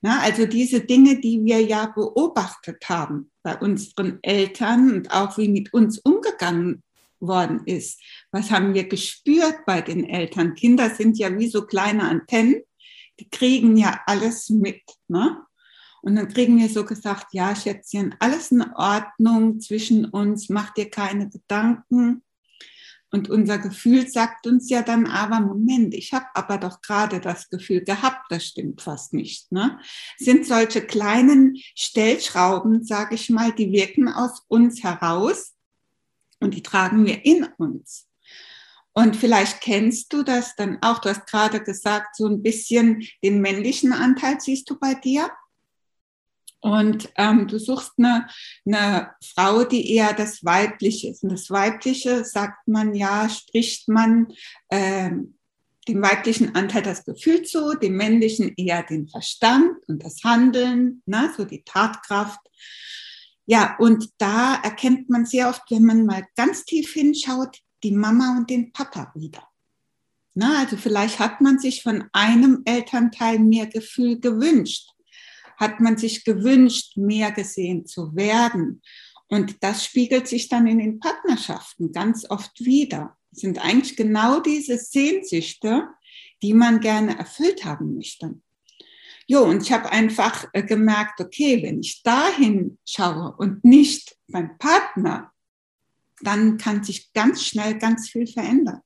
Na, 0.06 0.20
also 0.20 0.46
diese 0.46 0.82
Dinge, 0.82 1.22
die 1.22 1.46
wir 1.46 1.62
ja 1.62 1.86
beobachtet 1.86 2.90
haben 2.90 3.32
bei 3.42 3.56
unseren 3.58 4.20
Eltern 4.22 4.92
und 4.92 5.12
auch 5.12 5.38
wie 5.38 5.48
mit 5.48 5.74
uns 5.74 5.98
umgegangen 5.98 6.84
worden 7.22 7.62
ist. 7.66 8.02
Was 8.30 8.52
haben 8.52 8.74
wir 8.74 8.90
gespürt 8.90 9.66
bei 9.66 9.80
den 9.80 10.04
Eltern? 10.04 10.56
Kinder 10.56 10.90
sind 10.90 11.18
ja 11.18 11.40
wie 11.40 11.48
so 11.48 11.66
kleine 11.66 12.04
Antennen, 12.04 12.64
die 13.18 13.30
kriegen 13.30 13.78
ja 13.78 14.02
alles 14.06 14.50
mit. 14.50 14.82
Ne? 15.08 15.38
Und 16.02 16.18
dann 16.18 16.28
kriegen 16.28 16.58
wir 16.58 16.68
so 16.68 16.84
gesagt, 16.84 17.28
ja, 17.32 17.56
Schätzchen, 17.56 18.14
alles 18.20 18.52
in 18.52 18.62
Ordnung 18.76 19.62
zwischen 19.62 20.04
uns, 20.04 20.50
mach 20.50 20.74
dir 20.74 20.90
keine 20.90 21.30
Gedanken. 21.30 22.24
Und 23.14 23.30
unser 23.30 23.60
Gefühl 23.60 24.08
sagt 24.10 24.48
uns 24.48 24.72
ja 24.72 24.82
dann 24.82 25.06
aber, 25.06 25.40
Moment, 25.40 25.94
ich 25.94 26.14
habe 26.14 26.26
aber 26.34 26.58
doch 26.58 26.82
gerade 26.82 27.20
das 27.20 27.48
Gefühl 27.52 27.84
gehabt, 27.84 28.26
das 28.32 28.44
stimmt 28.44 28.82
fast 28.82 29.14
nicht. 29.14 29.52
Ne? 29.52 29.80
Sind 30.18 30.48
solche 30.48 30.82
kleinen 30.82 31.56
Stellschrauben, 31.76 32.84
sage 32.84 33.14
ich 33.14 33.30
mal, 33.30 33.52
die 33.54 33.72
wirken 33.72 34.10
aus 34.10 34.42
uns 34.48 34.82
heraus 34.82 35.54
und 36.40 36.56
die 36.56 36.64
tragen 36.64 37.06
wir 37.06 37.24
in 37.24 37.44
uns. 37.60 38.08
Und 38.94 39.16
vielleicht 39.16 39.62
kennst 39.62 40.12
du 40.12 40.24
das 40.24 40.56
dann 40.56 40.80
auch, 40.82 40.98
du 40.98 41.10
hast 41.10 41.28
gerade 41.28 41.64
gesagt, 41.64 42.16
so 42.16 42.26
ein 42.26 42.42
bisschen 42.42 43.08
den 43.24 43.42
männlichen 43.42 43.94
Anteil 43.94 44.42
siehst 44.42 44.68
du 44.72 44.80
bei 44.80 44.96
dir. 44.96 45.30
Und 46.64 47.12
ähm, 47.18 47.48
du 47.48 47.60
suchst 47.60 47.92
eine, 47.98 48.26
eine 48.66 49.12
Frau, 49.36 49.66
die 49.66 49.94
eher 49.96 50.14
das 50.14 50.46
Weibliche 50.46 51.10
ist. 51.10 51.22
Und 51.22 51.34
das 51.34 51.50
Weibliche, 51.50 52.24
sagt 52.24 52.70
man 52.70 52.96
ja, 52.96 53.28
spricht 53.28 53.90
man 53.90 54.28
ähm, 54.72 55.36
dem 55.90 56.02
weiblichen 56.02 56.56
Anteil 56.56 56.82
das 56.82 57.04
Gefühl 57.04 57.44
zu, 57.44 57.78
dem 57.78 57.98
männlichen 57.98 58.54
eher 58.56 58.82
den 58.82 59.10
Verstand 59.10 59.72
und 59.90 60.06
das 60.06 60.24
Handeln, 60.24 61.02
ne, 61.06 61.34
so 61.36 61.44
die 61.44 61.64
Tatkraft. 61.66 62.40
Ja, 63.46 63.76
und 63.78 64.10
da 64.18 64.56
erkennt 64.64 65.10
man 65.10 65.26
sehr 65.26 65.50
oft, 65.50 65.64
wenn 65.70 65.84
man 65.84 66.06
mal 66.06 66.24
ganz 66.38 66.64
tief 66.64 66.94
hinschaut, 66.94 67.58
die 67.84 67.92
Mama 67.92 68.38
und 68.38 68.50
den 68.50 68.72
Papa 68.72 69.12
wieder. 69.16 69.46
Na, 70.34 70.60
also 70.60 70.78
vielleicht 70.78 71.20
hat 71.20 71.42
man 71.42 71.60
sich 71.60 71.84
von 71.84 72.06
einem 72.14 72.62
Elternteil 72.64 73.40
mehr 73.40 73.68
Gefühl 73.68 74.22
gewünscht 74.22 74.93
hat 75.58 75.80
man 75.80 75.98
sich 75.98 76.24
gewünscht, 76.24 76.98
mehr 76.98 77.32
gesehen 77.32 77.86
zu 77.86 78.16
werden. 78.16 78.82
Und 79.28 79.64
das 79.64 79.86
spiegelt 79.86 80.28
sich 80.28 80.50
dann 80.50 80.68
in 80.68 80.80
den 80.80 81.00
Partnerschaften 81.00 81.92
ganz 81.92 82.30
oft 82.30 82.64
wieder. 82.64 83.18
Es 83.32 83.40
sind 83.40 83.64
eigentlich 83.64 83.96
genau 83.96 84.40
diese 84.40 84.78
Sehnsüchte, 84.78 85.88
die 86.42 86.54
man 86.54 86.80
gerne 86.80 87.18
erfüllt 87.18 87.66
haben 87.66 87.96
möchte. 87.96 88.40
Jo, 89.26 89.44
und 89.44 89.64
ich 89.64 89.72
habe 89.72 89.92
einfach 89.92 90.46
äh, 90.54 90.64
gemerkt, 90.64 91.22
okay, 91.22 91.64
wenn 91.64 91.80
ich 91.80 92.04
dahin 92.04 92.78
schaue 92.86 93.34
und 93.38 93.64
nicht 93.64 94.18
beim 94.28 94.58
Partner, 94.58 95.32
dann 96.22 96.58
kann 96.58 96.84
sich 96.84 97.14
ganz 97.14 97.44
schnell 97.44 97.78
ganz 97.78 98.10
viel 98.10 98.28
verändern. 98.28 98.82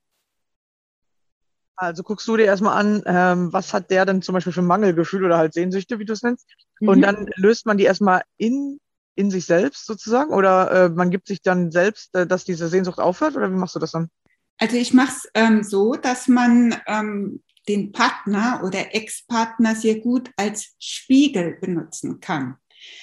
Also 1.80 2.02
guckst 2.02 2.26
du 2.26 2.36
dir 2.36 2.44
erstmal 2.44 2.76
an, 2.76 3.02
ähm, 3.06 3.52
was 3.52 3.72
hat 3.72 3.90
der 3.92 4.04
denn 4.04 4.20
zum 4.20 4.32
Beispiel 4.32 4.52
für 4.52 4.62
Mangelgefühl 4.62 5.24
oder 5.24 5.38
halt 5.38 5.54
Sehnsüchte, 5.54 6.00
wie 6.00 6.04
du 6.04 6.12
es 6.12 6.22
nennst. 6.22 6.48
Mhm. 6.80 6.88
Und 6.88 7.00
dann 7.02 7.30
löst 7.36 7.66
man 7.66 7.78
die 7.78 7.84
erstmal 7.84 8.22
in, 8.36 8.80
in 9.14 9.30
sich 9.30 9.46
selbst 9.46 9.86
sozusagen 9.86 10.32
oder 10.32 10.70
äh, 10.72 10.88
man 10.88 11.10
gibt 11.10 11.28
sich 11.28 11.40
dann 11.40 11.70
selbst, 11.70 12.12
äh, 12.16 12.26
dass 12.26 12.44
diese 12.44 12.66
Sehnsucht 12.66 12.98
aufhört 12.98 13.36
oder 13.36 13.48
wie 13.50 13.56
machst 13.56 13.76
du 13.76 13.78
das 13.78 13.92
dann? 13.92 14.10
Also 14.58 14.76
ich 14.76 14.92
mache 14.92 15.12
es 15.12 15.30
ähm, 15.34 15.62
so, 15.62 15.94
dass 15.94 16.26
man 16.26 16.74
ähm, 16.88 17.44
den 17.68 17.92
Partner 17.92 18.62
oder 18.64 18.92
Ex-Partner 18.92 19.76
sehr 19.76 20.00
gut 20.00 20.32
als 20.36 20.74
Spiegel 20.80 21.58
benutzen 21.60 22.18
kann. 22.18 22.56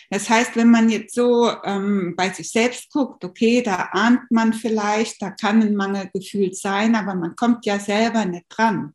Das 0.10 0.30
heißt, 0.30 0.56
wenn 0.56 0.70
man 0.70 0.90
jetzt 0.90 1.16
so 1.16 1.52
ähm, 1.64 2.14
bei 2.16 2.30
sich 2.30 2.52
selbst 2.52 2.92
guckt, 2.92 3.24
okay, 3.26 3.62
da 3.62 3.90
ahnt 3.92 4.30
man 4.30 4.54
vielleicht, 4.54 5.22
da 5.22 5.32
kann 5.32 5.62
ein 5.62 5.76
Mangelgefühl 5.76 6.54
sein, 6.54 6.96
aber 6.96 7.16
man 7.16 7.36
kommt 7.36 7.66
ja 7.66 7.80
selber 7.80 8.26
nicht 8.26 8.46
dran. 8.50 8.94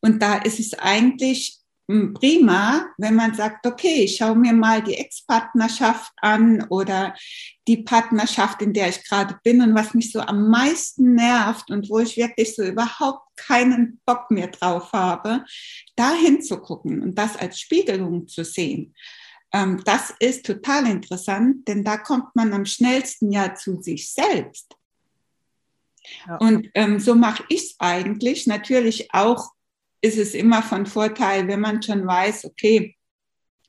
Und 0.00 0.20
da 0.20 0.36
ist 0.38 0.60
es 0.60 0.74
eigentlich 0.74 1.64
hm, 1.86 2.14
prima, 2.14 2.86
wenn 2.96 3.14
man 3.14 3.34
sagt, 3.34 3.66
okay, 3.66 4.04
ich 4.04 4.16
schaue 4.16 4.36
mir 4.36 4.54
mal 4.54 4.82
die 4.82 4.94
Ex-Partnerschaft 4.94 6.12
an 6.16 6.66
oder 6.70 7.14
die 7.68 7.82
Partnerschaft, 7.82 8.62
in 8.62 8.72
der 8.72 8.88
ich 8.88 9.04
gerade 9.04 9.38
bin 9.44 9.60
und 9.60 9.74
was 9.74 9.92
mich 9.92 10.10
so 10.10 10.20
am 10.20 10.48
meisten 10.48 11.14
nervt 11.14 11.70
und 11.70 11.90
wo 11.90 11.98
ich 11.98 12.16
wirklich 12.16 12.54
so 12.56 12.62
überhaupt 12.62 13.28
keinen 13.36 14.00
Bock 14.06 14.30
mehr 14.30 14.48
drauf 14.48 14.92
habe, 14.92 15.44
da 15.94 16.14
hinzugucken 16.14 17.02
und 17.02 17.18
das 17.18 17.36
als 17.36 17.60
Spiegelung 17.60 18.28
zu 18.28 18.44
sehen. 18.44 18.94
Ähm, 19.54 19.80
das 19.84 20.12
ist 20.18 20.44
total 20.44 20.90
interessant, 20.90 21.68
denn 21.68 21.84
da 21.84 21.96
kommt 21.96 22.34
man 22.34 22.52
am 22.52 22.66
schnellsten 22.66 23.30
ja 23.30 23.54
zu 23.54 23.80
sich 23.80 24.10
selbst. 24.12 24.74
Ja. 26.26 26.36
Und 26.38 26.68
ähm, 26.74 26.98
so 26.98 27.14
mache 27.14 27.44
ich 27.48 27.62
es 27.62 27.74
eigentlich. 27.78 28.48
Natürlich 28.48 29.14
auch 29.14 29.52
ist 30.00 30.18
es 30.18 30.34
immer 30.34 30.60
von 30.62 30.86
Vorteil, 30.86 31.46
wenn 31.46 31.60
man 31.60 31.82
schon 31.82 32.04
weiß, 32.04 32.44
okay, 32.46 32.96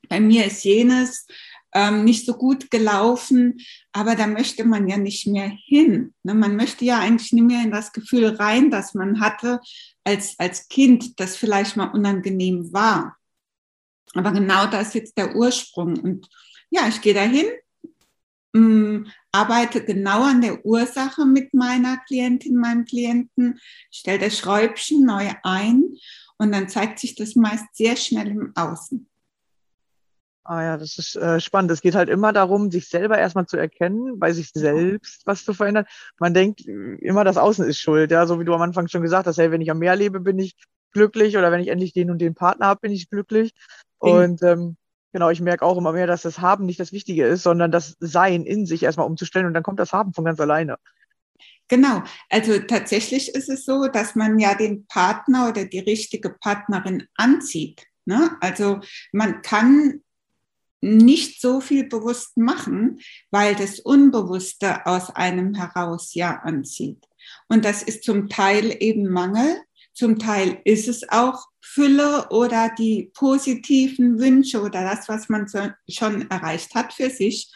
bei 0.08 0.18
mir 0.18 0.46
ist 0.46 0.64
jenes 0.64 1.26
ähm, 1.72 2.04
nicht 2.04 2.26
so 2.26 2.34
gut 2.34 2.68
gelaufen, 2.70 3.60
aber 3.92 4.16
da 4.16 4.26
möchte 4.26 4.64
man 4.64 4.88
ja 4.88 4.96
nicht 4.96 5.28
mehr 5.28 5.48
hin. 5.66 6.14
Ne? 6.24 6.34
Man 6.34 6.56
möchte 6.56 6.84
ja 6.84 6.98
eigentlich 6.98 7.32
nicht 7.32 7.44
mehr 7.44 7.62
in 7.62 7.70
das 7.70 7.92
Gefühl 7.92 8.26
rein, 8.26 8.72
das 8.72 8.94
man 8.94 9.20
hatte 9.20 9.60
als, 10.02 10.34
als 10.38 10.68
Kind, 10.68 11.20
das 11.20 11.36
vielleicht 11.36 11.76
mal 11.76 11.92
unangenehm 11.92 12.72
war. 12.72 13.16
Aber 14.14 14.32
genau 14.32 14.66
das 14.66 14.88
ist 14.88 14.94
jetzt 14.94 15.18
der 15.18 15.34
Ursprung. 15.34 15.98
Und 15.98 16.28
ja, 16.70 16.88
ich 16.88 17.00
gehe 17.00 17.14
dahin, 17.14 17.46
mm, 18.52 19.06
arbeite 19.32 19.84
genau 19.84 20.22
an 20.22 20.40
der 20.40 20.64
Ursache 20.64 21.26
mit 21.26 21.52
meiner 21.54 21.98
Klientin, 22.06 22.56
meinem 22.56 22.84
Klienten, 22.84 23.60
stelle 23.90 24.18
das 24.18 24.38
Schräubchen 24.38 25.04
neu 25.04 25.30
ein 25.42 25.84
und 26.38 26.52
dann 26.52 26.68
zeigt 26.68 26.98
sich 26.98 27.14
das 27.14 27.34
meist 27.34 27.66
sehr 27.72 27.96
schnell 27.96 28.28
im 28.28 28.52
Außen. 28.54 29.08
Ah 30.48 30.62
ja, 30.62 30.76
das 30.76 30.96
ist 30.96 31.16
äh, 31.16 31.40
spannend. 31.40 31.72
Es 31.72 31.80
geht 31.80 31.96
halt 31.96 32.08
immer 32.08 32.32
darum, 32.32 32.70
sich 32.70 32.88
selber 32.88 33.18
erstmal 33.18 33.46
zu 33.46 33.56
erkennen, 33.56 34.20
bei 34.20 34.32
sich 34.32 34.50
selbst 34.54 35.22
was 35.26 35.44
zu 35.44 35.54
verändern. 35.54 35.86
Man 36.20 36.34
denkt 36.34 36.60
immer, 36.60 37.24
das 37.24 37.36
Außen 37.36 37.66
ist 37.66 37.80
schuld. 37.80 38.12
Ja, 38.12 38.26
so 38.26 38.38
wie 38.38 38.44
du 38.44 38.54
am 38.54 38.62
Anfang 38.62 38.86
schon 38.86 39.02
gesagt 39.02 39.26
hast, 39.26 39.38
hey, 39.38 39.50
wenn 39.50 39.60
ich 39.60 39.72
am 39.72 39.80
Meer 39.80 39.96
lebe, 39.96 40.20
bin 40.20 40.38
ich 40.38 40.54
glücklich 40.92 41.36
oder 41.36 41.50
wenn 41.50 41.60
ich 41.60 41.68
endlich 41.68 41.94
den 41.94 42.12
und 42.12 42.18
den 42.18 42.36
Partner 42.36 42.66
habe, 42.66 42.82
bin 42.82 42.92
ich 42.92 43.10
glücklich. 43.10 43.54
Und 43.98 44.42
ähm, 44.42 44.76
genau, 45.12 45.30
ich 45.30 45.40
merke 45.40 45.64
auch 45.64 45.78
immer 45.78 45.92
mehr, 45.92 46.06
dass 46.06 46.22
das 46.22 46.40
Haben 46.40 46.66
nicht 46.66 46.80
das 46.80 46.92
Wichtige 46.92 47.26
ist, 47.26 47.42
sondern 47.42 47.72
das 47.72 47.96
Sein 48.00 48.44
in 48.44 48.66
sich 48.66 48.82
erstmal 48.82 49.06
umzustellen 49.06 49.46
und 49.46 49.54
dann 49.54 49.62
kommt 49.62 49.80
das 49.80 49.92
Haben 49.92 50.12
von 50.12 50.24
ganz 50.24 50.40
alleine. 50.40 50.76
Genau, 51.68 52.02
also 52.30 52.58
tatsächlich 52.60 53.34
ist 53.34 53.48
es 53.48 53.64
so, 53.64 53.88
dass 53.88 54.14
man 54.14 54.38
ja 54.38 54.54
den 54.54 54.86
Partner 54.86 55.48
oder 55.48 55.64
die 55.64 55.80
richtige 55.80 56.30
Partnerin 56.30 57.08
anzieht. 57.16 57.84
Ne? 58.04 58.36
Also 58.40 58.80
man 59.12 59.42
kann 59.42 60.00
nicht 60.80 61.40
so 61.40 61.60
viel 61.60 61.88
bewusst 61.88 62.36
machen, 62.36 63.00
weil 63.30 63.56
das 63.56 63.80
Unbewusste 63.80 64.86
aus 64.86 65.10
einem 65.10 65.54
heraus 65.54 66.14
ja 66.14 66.36
anzieht. 66.36 67.04
Und 67.48 67.64
das 67.64 67.82
ist 67.82 68.04
zum 68.04 68.28
Teil 68.28 68.76
eben 68.78 69.08
Mangel, 69.08 69.56
zum 69.96 70.18
Teil 70.18 70.60
ist 70.64 70.88
es 70.88 71.08
auch 71.08 71.46
Fülle 71.62 72.28
oder 72.28 72.70
die 72.78 73.10
positiven 73.14 74.20
Wünsche 74.20 74.60
oder 74.60 74.82
das, 74.82 75.08
was 75.08 75.30
man 75.30 75.48
so 75.48 75.70
schon 75.88 76.30
erreicht 76.30 76.74
hat 76.74 76.92
für 76.92 77.08
sich. 77.08 77.50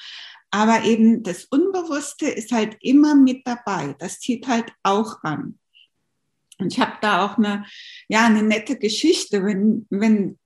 Aber 0.50 0.84
eben 0.84 1.22
das 1.22 1.44
Unbewusste 1.44 2.26
ist 2.26 2.50
halt 2.50 2.78
immer 2.80 3.14
mit 3.14 3.46
dabei. 3.46 3.94
Das 3.98 4.20
zieht 4.20 4.48
halt 4.48 4.72
auch 4.82 5.22
an. 5.22 5.58
Und 6.58 6.72
ich 6.72 6.80
habe 6.80 6.94
da 7.02 7.26
auch 7.26 7.36
eine, 7.36 7.66
ja, 8.08 8.24
eine 8.24 8.42
nette 8.42 8.78
Geschichte, 8.78 9.44
wenn, 9.44 9.86
wenn 9.90 10.38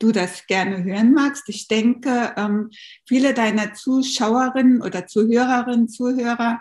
du 0.00 0.10
das 0.10 0.46
gerne 0.46 0.82
hören 0.82 1.14
magst. 1.14 1.48
Ich 1.48 1.68
denke, 1.68 2.34
ähm, 2.36 2.70
viele 3.06 3.34
deiner 3.34 3.72
Zuschauerinnen 3.72 4.82
oder 4.82 5.06
Zuhörerinnen, 5.06 5.88
Zuhörer 5.88 6.60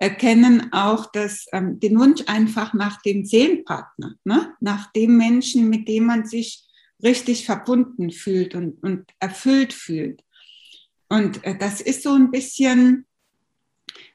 erkennen 0.00 0.72
auch 0.72 1.12
dass, 1.12 1.46
ähm, 1.52 1.78
den 1.78 1.98
Wunsch 2.00 2.22
einfach 2.26 2.72
nach 2.72 3.00
dem 3.02 3.24
Seelenpartner, 3.24 4.16
ne? 4.24 4.54
nach 4.60 4.90
dem 4.92 5.16
Menschen, 5.16 5.68
mit 5.68 5.86
dem 5.88 6.06
man 6.06 6.24
sich 6.24 6.66
richtig 7.02 7.44
verbunden 7.44 8.10
fühlt 8.10 8.54
und, 8.54 8.82
und 8.82 9.04
erfüllt 9.20 9.72
fühlt. 9.74 10.24
Und 11.10 11.44
äh, 11.44 11.56
das 11.56 11.82
ist 11.82 12.02
so 12.02 12.14
ein 12.14 12.30
bisschen 12.30 13.04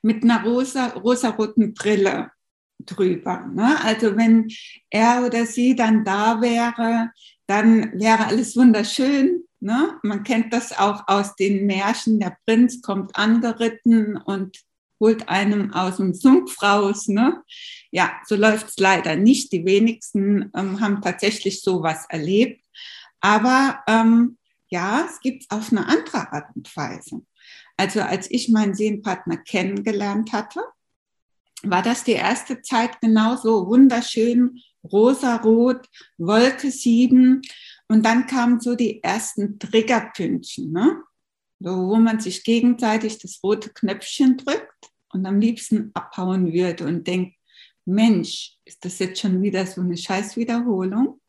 mit 0.02 0.24
einer 0.24 0.44
rosa, 0.44 0.88
rosaroten 0.88 1.76
Brille 1.76 2.32
drüber. 2.80 3.46
Ne? 3.54 3.80
Also 3.84 4.18
wenn 4.18 4.48
er 4.90 5.24
oder 5.26 5.46
sie 5.46 5.76
dann 5.76 6.04
da 6.04 6.42
wäre, 6.42 7.12
dann 7.46 8.00
wäre 8.00 8.26
alles 8.26 8.56
wunderschön. 8.56 9.44
Ne? 9.60 10.00
Man 10.02 10.24
kennt 10.24 10.52
das 10.52 10.76
auch 10.78 11.08
aus 11.08 11.36
den 11.36 11.68
Märchen. 11.68 12.20
Der 12.20 12.38
Prinz 12.46 12.82
kommt 12.82 13.16
angeritten 13.16 14.18
und 14.18 14.58
holt 15.00 15.28
einem 15.30 15.74
aus 15.74 15.98
dem 15.98 16.14
Sumpf 16.14 16.62
raus. 16.62 17.08
Ne? 17.08 17.44
Ja, 17.92 18.14
so 18.26 18.36
läuft 18.36 18.70
es 18.70 18.78
leider 18.78 19.16
nicht. 19.16 19.52
Die 19.52 19.66
wenigsten 19.66 20.52
ähm, 20.56 20.80
haben 20.80 21.02
tatsächlich 21.02 21.62
sowas 21.62 22.06
erlebt. 22.10 22.64
Aber 23.20 23.80
ähm, 23.88 24.38
ja, 24.70 25.06
es 25.10 25.20
gibt 25.20 25.44
es 25.44 25.50
auf 25.50 25.72
eine 25.72 25.88
andere 25.88 26.32
Art 26.32 26.56
und 26.56 26.76
Weise. 26.76 27.22
Also 27.78 28.02
als 28.02 28.30
ich 28.32 28.50
meinen 28.50 28.74
Seelenpartner 28.74 29.38
kennengelernt 29.38 30.32
hatte, 30.32 30.62
war 31.64 31.82
das 31.82 32.04
die 32.04 32.14
erste 32.14 32.62
Zeit 32.62 33.02
genauso 33.02 33.68
wunderschön, 33.68 34.62
rosarot, 34.84 35.88
Wolke 36.18 36.72
7. 36.72 37.42
Und 37.88 38.06
dann 38.06 38.28
kamen 38.28 38.60
so 38.60 38.76
die 38.76 39.04
ersten 39.04 39.60
Triggerpünktchen, 39.60 40.72
ne? 40.72 41.02
wo 41.60 41.96
man 41.96 42.20
sich 42.20 42.44
gegenseitig 42.44 43.18
das 43.20 43.40
rote 43.44 43.70
Knöpfchen 43.70 44.38
drückt 44.38 44.75
und 45.16 45.26
am 45.26 45.40
liebsten 45.40 45.92
abhauen 45.94 46.52
würde 46.52 46.86
und 46.86 47.08
denkt, 47.08 47.38
Mensch, 47.86 48.58
ist 48.66 48.84
das 48.84 49.00
jetzt 49.00 49.22
schon 49.22 49.42
wieder 49.42 49.66
so 49.66 49.82
eine 49.82 49.96
Scheißwiederholung? 49.96 51.22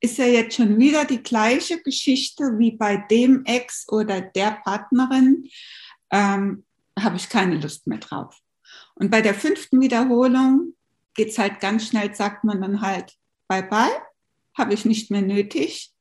Ist 0.00 0.16
ja 0.16 0.24
jetzt 0.24 0.56
schon 0.56 0.78
wieder 0.78 1.04
die 1.04 1.22
gleiche 1.22 1.82
Geschichte 1.82 2.58
wie 2.58 2.72
bei 2.72 2.96
dem 3.10 3.44
Ex 3.44 3.86
oder 3.88 4.22
der 4.22 4.52
Partnerin? 4.64 5.48
Ähm, 6.10 6.64
Habe 6.98 7.16
ich 7.16 7.28
keine 7.28 7.56
Lust 7.56 7.86
mehr 7.86 7.98
drauf. 7.98 8.38
Und 8.94 9.10
bei 9.10 9.20
der 9.20 9.34
fünften 9.34 9.80
Wiederholung 9.80 10.74
geht 11.14 11.28
es 11.28 11.38
halt 11.38 11.60
ganz 11.60 11.88
schnell, 11.88 12.14
sagt 12.14 12.44
man 12.44 12.62
dann 12.62 12.80
halt, 12.80 13.12
bye 13.48 13.62
bye, 13.62 13.90
habe 14.56 14.72
ich 14.72 14.86
nicht 14.86 15.10
mehr 15.10 15.22
nötig. 15.22 15.92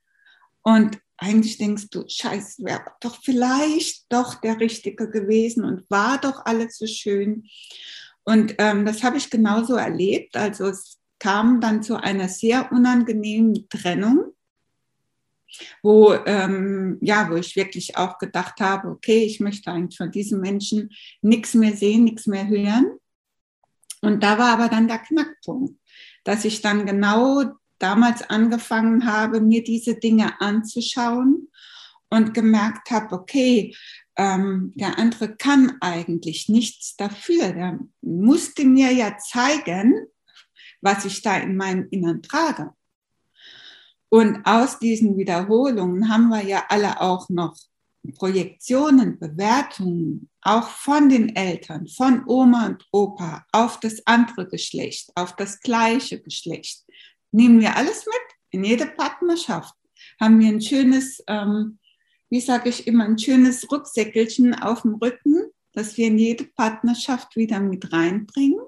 Und 0.61 0.99
eigentlich 1.19 1.57
denkst 1.57 1.89
du, 1.91 2.05
scheiße, 2.07 2.63
wäre 2.63 2.85
doch 3.01 3.19
vielleicht 3.23 4.05
doch 4.09 4.35
der 4.35 4.59
Richtige 4.59 5.09
gewesen 5.09 5.65
und 5.65 5.89
war 5.89 6.19
doch 6.19 6.45
alles 6.45 6.77
so 6.77 6.87
schön. 6.87 7.45
Und 8.23 8.55
ähm, 8.57 8.85
das 8.85 9.03
habe 9.03 9.17
ich 9.17 9.29
genauso 9.29 9.75
erlebt. 9.75 10.37
Also 10.37 10.67
es 10.67 10.99
kam 11.19 11.59
dann 11.61 11.83
zu 11.83 12.01
einer 12.01 12.29
sehr 12.29 12.71
unangenehmen 12.71 13.67
Trennung, 13.69 14.33
wo, 15.83 16.13
ähm, 16.25 16.97
ja, 17.01 17.29
wo 17.29 17.35
ich 17.35 17.55
wirklich 17.55 17.97
auch 17.97 18.17
gedacht 18.17 18.61
habe, 18.61 18.89
okay, 18.89 19.23
ich 19.23 19.39
möchte 19.39 19.71
eigentlich 19.71 19.97
von 19.97 20.11
diesem 20.11 20.39
Menschen 20.39 20.89
nichts 21.21 21.53
mehr 21.53 21.75
sehen, 21.75 22.05
nichts 22.05 22.27
mehr 22.27 22.47
hören. 22.47 22.97
Und 24.01 24.23
da 24.23 24.37
war 24.37 24.53
aber 24.53 24.69
dann 24.69 24.87
der 24.87 24.99
Knackpunkt, 24.99 25.77
dass 26.23 26.45
ich 26.45 26.61
dann 26.61 26.85
genau 26.85 27.43
damals 27.79 28.21
angefangen 28.29 29.05
habe, 29.05 29.41
mir 29.41 29.63
diese 29.63 29.95
Dinge 29.95 30.39
anzuschauen 30.41 31.49
und 32.09 32.33
gemerkt 32.33 32.91
habe, 32.91 33.15
okay, 33.15 33.75
ähm, 34.17 34.73
der 34.75 34.97
andere 34.97 35.35
kann 35.35 35.77
eigentlich 35.79 36.49
nichts 36.49 36.95
dafür. 36.97 37.53
Der 37.53 37.79
musste 38.01 38.65
mir 38.65 38.91
ja 38.91 39.17
zeigen, 39.17 40.07
was 40.81 41.05
ich 41.05 41.21
da 41.21 41.37
in 41.37 41.55
meinem 41.55 41.87
Innern 41.91 42.21
trage. 42.21 42.73
Und 44.09 44.43
aus 44.45 44.79
diesen 44.79 45.17
Wiederholungen 45.17 46.09
haben 46.09 46.29
wir 46.29 46.43
ja 46.43 46.65
alle 46.69 46.99
auch 46.99 47.29
noch 47.29 47.55
Projektionen, 48.15 49.19
Bewertungen, 49.19 50.29
auch 50.41 50.67
von 50.69 51.09
den 51.09 51.35
Eltern, 51.35 51.87
von 51.87 52.23
Oma 52.25 52.67
und 52.67 52.85
Opa 52.91 53.45
auf 53.51 53.79
das 53.79 54.01
andere 54.05 54.47
Geschlecht, 54.47 55.11
auf 55.15 55.35
das 55.35 55.59
gleiche 55.59 56.19
Geschlecht. 56.19 56.83
Nehmen 57.31 57.59
wir 57.59 57.75
alles 57.75 58.05
mit 58.05 58.37
in 58.51 58.63
jede 58.63 58.87
Partnerschaft. 58.87 59.75
Haben 60.19 60.39
wir 60.39 60.47
ein 60.49 60.61
schönes, 60.61 61.23
ähm, 61.27 61.79
wie 62.29 62.41
sage 62.41 62.69
ich 62.69 62.87
immer, 62.87 63.05
ein 63.05 63.19
schönes 63.19 63.71
Rucksäckelchen 63.71 64.55
auf 64.55 64.81
dem 64.81 64.95
Rücken, 64.95 65.51
das 65.73 65.97
wir 65.97 66.07
in 66.07 66.17
jede 66.17 66.45
Partnerschaft 66.45 67.35
wieder 67.35 67.59
mit 67.59 67.91
reinbringen. 67.91 68.61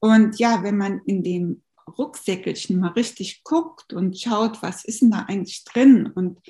Und 0.00 0.38
ja, 0.38 0.62
wenn 0.62 0.76
man 0.76 1.00
in 1.06 1.22
dem 1.22 1.62
Rucksäckelchen 1.98 2.78
mal 2.78 2.92
richtig 2.92 3.42
guckt 3.44 3.92
und 3.92 4.18
schaut, 4.18 4.62
was 4.62 4.84
ist 4.84 5.02
denn 5.02 5.10
da 5.10 5.24
eigentlich 5.28 5.64
drin 5.64 6.06
und 6.06 6.40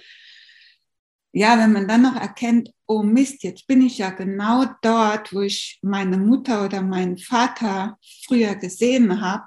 ja, 1.33 1.59
wenn 1.59 1.73
man 1.73 1.87
dann 1.87 2.03
noch 2.03 2.17
erkennt, 2.17 2.73
oh 2.87 3.03
Mist, 3.03 3.43
jetzt 3.43 3.67
bin 3.67 3.83
ich 3.83 3.99
ja 3.99 4.11
genau 4.11 4.65
dort, 4.83 5.33
wo 5.33 5.43
ich 5.43 5.79
meine 5.83 6.17
Mutter 6.17 6.65
oder 6.65 6.83
meinen 6.83 7.19
Vater 7.19 7.99
früher 8.27 8.55
gesehen 8.55 9.21
habe, 9.21 9.45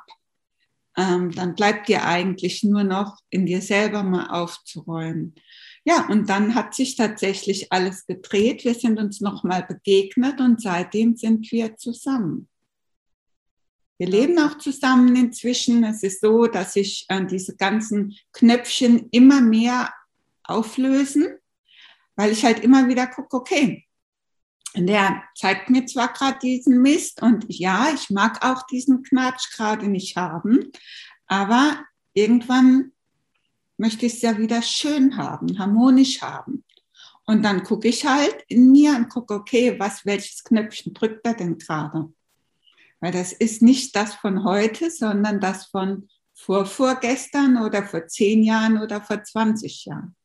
ähm, 0.98 1.32
dann 1.32 1.56
bleibt 1.56 1.88
dir 1.88 2.06
eigentlich 2.06 2.64
nur 2.64 2.84
noch 2.84 3.18
in 3.30 3.46
dir 3.46 3.62
selber 3.62 4.04
mal 4.04 4.28
aufzuräumen. 4.28 5.36
Ja, 5.84 6.08
und 6.10 6.30
dann 6.30 6.54
hat 6.54 6.76
sich 6.76 6.96
tatsächlich 6.96 7.72
alles 7.72 8.06
gedreht. 8.06 8.64
Wir 8.66 8.76
sind 8.76 9.00
uns 9.00 9.22
nochmal 9.22 9.64
begegnet 9.64 10.40
und 10.40 10.62
seitdem 10.62 11.16
sind 11.16 11.52
wir 11.52 11.76
zusammen. 11.78 12.48
Wir 13.98 14.08
leben 14.08 14.38
auch 14.40 14.58
zusammen 14.58 15.16
inzwischen. 15.16 15.84
Es 15.84 16.04
ist 16.04 16.22
so, 16.22 16.48
dass 16.48 16.74
sich 16.74 17.06
äh, 17.10 17.26
diese 17.26 17.56
ganzen 17.56 18.16
Knöpfchen 18.32 19.08
immer 19.12 19.42
mehr 19.42 19.94
auflösen 20.44 21.28
weil 22.22 22.32
ich 22.32 22.46
halt 22.46 22.60
immer 22.60 22.88
wieder 22.88 23.08
gucke, 23.08 23.36
okay, 23.36 23.86
der 24.76 25.24
zeigt 25.36 25.70
mir 25.70 25.86
zwar 25.86 26.14
gerade 26.14 26.40
diesen 26.40 26.82
Mist 26.82 27.22
und 27.22 27.46
ja, 27.50 27.90
ich 27.94 28.10
mag 28.10 28.46
auch 28.46 28.66
diesen 28.68 29.04
Knatsch 29.04 29.52
gerade 29.56 29.88
nicht 29.88 30.16
haben, 30.16 30.72
aber 31.28 31.84
irgendwann 32.14 32.92
möchte 33.78 34.06
ich 34.06 34.14
es 34.14 34.22
ja 34.22 34.38
wieder 34.38 34.62
schön 34.62 35.18
haben, 35.18 35.58
harmonisch 35.60 36.22
haben. 36.22 36.64
Und 37.26 37.44
dann 37.44 37.64
gucke 37.64 37.88
ich 37.88 38.06
halt 38.06 38.36
in 38.48 38.72
mir 38.72 38.96
und 38.96 39.10
gucke, 39.10 39.34
okay, 39.34 39.80
was, 39.80 40.06
welches 40.06 40.44
Knöpfchen 40.44 40.94
drückt 40.94 41.26
er 41.26 41.34
denn 41.34 41.58
gerade? 41.58 42.12
Weil 43.00 43.12
das 43.12 43.34
ist 43.34 43.62
nicht 43.62 43.96
das 43.96 44.14
von 44.16 44.44
heute, 44.44 44.92
sondern 44.92 45.40
das 45.40 45.66
von 45.66 46.08
vor 46.34 46.66
vorgestern 46.66 47.58
oder 47.58 47.86
vor 47.86 48.08
zehn 48.08 48.44
Jahren 48.44 48.80
oder 48.80 49.02
vor 49.02 49.24
20 49.24 49.86
Jahren. 49.86 50.16